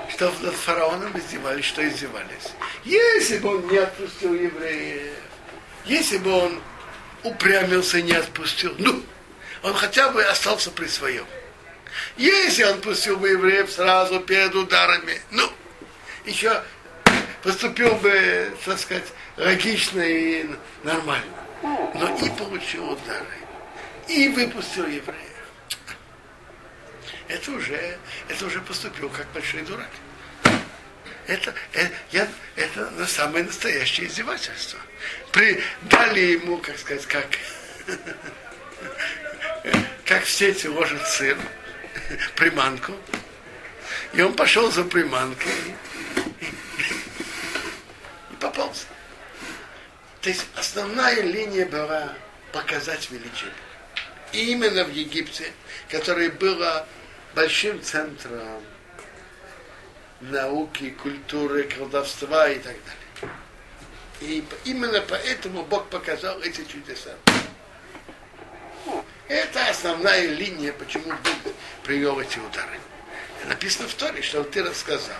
что 0.09 0.33
над 0.41 0.53
фараоном 0.55 1.17
издевались, 1.17 1.65
что 1.65 1.87
издевались. 1.87 2.53
Если 2.83 3.37
бы 3.37 3.55
он 3.55 3.67
не 3.69 3.77
отпустил 3.77 4.33
евреев, 4.33 5.13
если 5.85 6.17
бы 6.17 6.31
он 6.31 6.61
упрямился 7.23 7.99
и 7.99 8.03
не 8.03 8.13
отпустил, 8.13 8.75
ну, 8.77 9.01
он 9.63 9.73
хотя 9.73 10.09
бы 10.09 10.21
остался 10.23 10.71
при 10.71 10.87
своем. 10.87 11.25
Если 12.17 12.63
он 12.63 12.81
пустил 12.81 13.17
бы 13.17 13.29
евреев 13.29 13.71
сразу 13.71 14.19
перед 14.19 14.53
ударами, 14.55 15.21
ну, 15.31 15.49
еще 16.25 16.61
поступил 17.43 17.95
бы, 17.95 18.51
так 18.65 18.79
сказать, 18.79 19.07
логично 19.37 20.01
и 20.01 20.49
нормально. 20.83 21.33
Но 21.61 22.17
и 22.25 22.29
получил 22.29 22.91
удары, 22.91 23.25
и 24.07 24.29
выпустил 24.29 24.85
евреев. 24.85 25.29
Это 27.27 27.51
уже, 27.51 27.97
это 28.27 28.45
уже 28.45 28.59
поступил 28.61 29.09
как 29.09 29.27
большой 29.33 29.61
дурак. 29.61 29.89
Это, 31.27 31.53
это, 31.73 31.93
я, 32.11 32.27
это 32.55 32.89
на 32.91 33.05
самое 33.05 33.45
настоящее 33.45 34.07
издевательство. 34.07 34.79
При, 35.31 35.61
дали 35.83 36.19
ему, 36.21 36.57
как 36.57 36.79
сказать, 36.79 37.05
как, 37.05 37.27
как 40.05 40.23
в 40.23 40.31
сети 40.31 40.65
ложат 40.65 41.07
сыр, 41.07 41.37
приманку. 42.35 42.93
И 44.13 44.21
он 44.21 44.33
пошел 44.33 44.71
за 44.71 44.83
приманкой 44.83 45.51
и, 46.41 46.55
попался. 48.39 48.85
То 50.21 50.29
есть 50.29 50.45
основная 50.55 51.21
линия 51.21 51.65
была 51.65 52.13
показать 52.51 53.09
величие. 53.11 53.51
И 54.31 54.51
именно 54.51 54.83
в 54.83 54.91
Египте, 54.91 55.51
которое 55.89 56.29
было 56.29 56.87
большим 57.35 57.81
центром 57.81 58.63
науки, 60.21 60.91
культуры, 61.01 61.63
колдовства 61.63 62.49
и 62.49 62.59
так 62.59 62.75
далее. 62.85 63.33
И 64.21 64.43
именно 64.65 65.01
поэтому 65.07 65.63
Бог 65.63 65.89
показал 65.89 66.41
эти 66.41 66.63
чудеса. 66.65 67.15
Это 69.29 69.69
основная 69.69 70.25
линия, 70.25 70.73
почему 70.73 71.03
Бог 71.05 71.53
привел 71.83 72.19
эти 72.19 72.39
удары. 72.39 72.79
Написано 73.45 73.87
в 73.87 73.93
Торе, 73.93 74.23
что 74.23 74.43
ты 74.43 74.63
рассказал. 74.63 75.15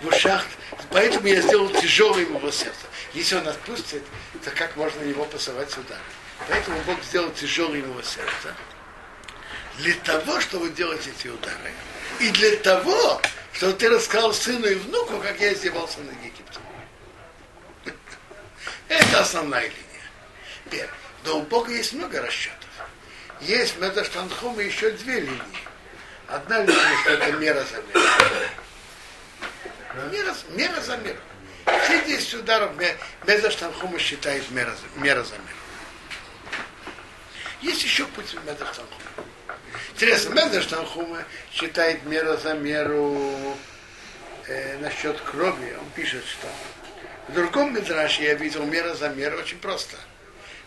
В 0.00 0.08
ушах, 0.08 0.44
поэтому 0.90 1.28
я 1.28 1.40
сделал 1.40 1.68
тяжелым 1.68 2.36
его 2.36 2.50
сердце. 2.50 2.86
Если 3.14 3.36
он 3.36 3.46
отпустит, 3.46 4.02
то 4.44 4.50
как 4.50 4.74
можно 4.76 5.02
его 5.02 5.24
посылать 5.26 5.70
сюда? 5.70 5.96
Поэтому 6.48 6.76
Бог 6.80 7.02
сделал 7.04 7.30
тяжелым 7.30 7.76
его 7.76 8.02
сердце. 8.02 8.54
Для 9.78 9.94
того, 9.94 10.40
чтобы 10.40 10.70
делать 10.70 11.06
эти 11.06 11.28
удары. 11.28 11.72
И 12.18 12.30
для 12.30 12.56
того, 12.56 13.22
чтобы 13.52 13.74
ты 13.74 13.90
рассказал 13.90 14.34
сыну 14.34 14.66
и 14.66 14.74
внуку, 14.74 15.18
как 15.20 15.38
я 15.40 15.52
издевался 15.52 16.00
над 16.00 16.16
Египтом. 16.24 16.62
Это 18.88 19.20
основная 19.20 19.70
линия. 19.70 20.90
Но 21.24 21.38
у 21.38 21.42
Бога 21.42 21.70
есть 21.72 21.92
много 21.92 22.20
расчетов. 22.20 22.70
Есть 23.40 23.76
в 23.76 23.80
Медаштанхуме 23.80 24.66
еще 24.66 24.90
две 24.90 25.20
линии. 25.20 25.42
Одна 26.28 26.62
линия, 26.62 27.00
что 27.02 27.10
это 27.12 27.32
мера 27.32 27.64
за 27.64 27.76
меру. 27.76 28.06
Мера, 30.12 30.36
мера 30.50 30.80
за 30.80 30.96
меру. 30.98 31.18
Все 31.84 32.04
10 32.04 32.34
ударов 32.34 32.72
Медаштанхума 33.26 33.98
считает 33.98 34.50
мера, 34.50 34.74
мера 34.96 35.22
за 35.24 35.34
меру. 35.34 35.56
Есть 37.62 37.82
еще 37.82 38.06
путь 38.06 38.26
в 38.26 38.44
Медаштанхуме. 38.46 39.04
Интересно, 39.94 40.34
Медаштанхума 40.34 41.24
считает 41.52 42.04
мера 42.04 42.36
за 42.36 42.54
меру 42.54 43.56
э, 44.46 44.78
насчет 44.78 45.20
крови. 45.20 45.76
Он 45.80 45.90
пишет, 45.90 46.24
что 46.26 46.48
в 47.28 47.34
другом 47.34 47.74
Медраше 47.74 48.22
я 48.22 48.34
видел 48.34 48.64
мера 48.64 48.94
за 48.94 49.08
меру 49.08 49.38
очень 49.38 49.58
просто. 49.58 49.96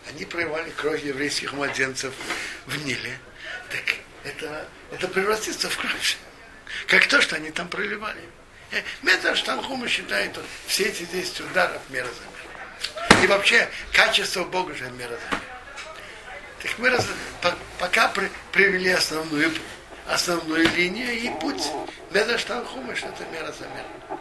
Они 0.08 0.24
проливали 0.24 0.70
кровь 0.70 1.02
еврейских 1.02 1.52
младенцев 1.52 2.12
в 2.66 2.84
Ниле, 2.84 3.18
так 3.70 3.94
это, 4.24 4.68
это 4.92 5.08
превратится 5.08 5.68
в 5.68 5.76
кровь. 5.76 6.16
Как 6.86 7.06
то, 7.06 7.20
что 7.20 7.36
они 7.36 7.50
там 7.50 7.68
проливали. 7.68 8.20
Э, 8.72 8.82
Метр 9.02 9.36
Штанхума 9.36 9.88
считает 9.88 10.36
все 10.66 10.84
эти 10.84 11.04
10 11.04 11.40
ударов 11.40 11.82
мера 11.90 12.06
за 12.06 12.22
мир. 13.14 13.24
И 13.24 13.26
вообще 13.26 13.68
качество 13.92 14.44
Бога 14.44 14.74
же 14.74 14.90
мера 14.90 15.10
за 15.10 15.36
мир. 15.36 15.44
Так 16.62 16.78
мы 16.78 16.90
раз, 16.90 17.06
по, 17.42 17.54
пока 17.78 18.08
при, 18.08 18.30
привели 18.52 18.90
основную, 18.90 19.52
основную 20.06 20.68
линию 20.70 21.12
и 21.12 21.28
путь 21.40 21.62
Метр 22.10 22.38
Штанхума, 22.38 22.96
что 22.96 23.08
это 23.08 23.24
мера 23.26 23.52
за 23.52 23.66
мир. 23.66 24.18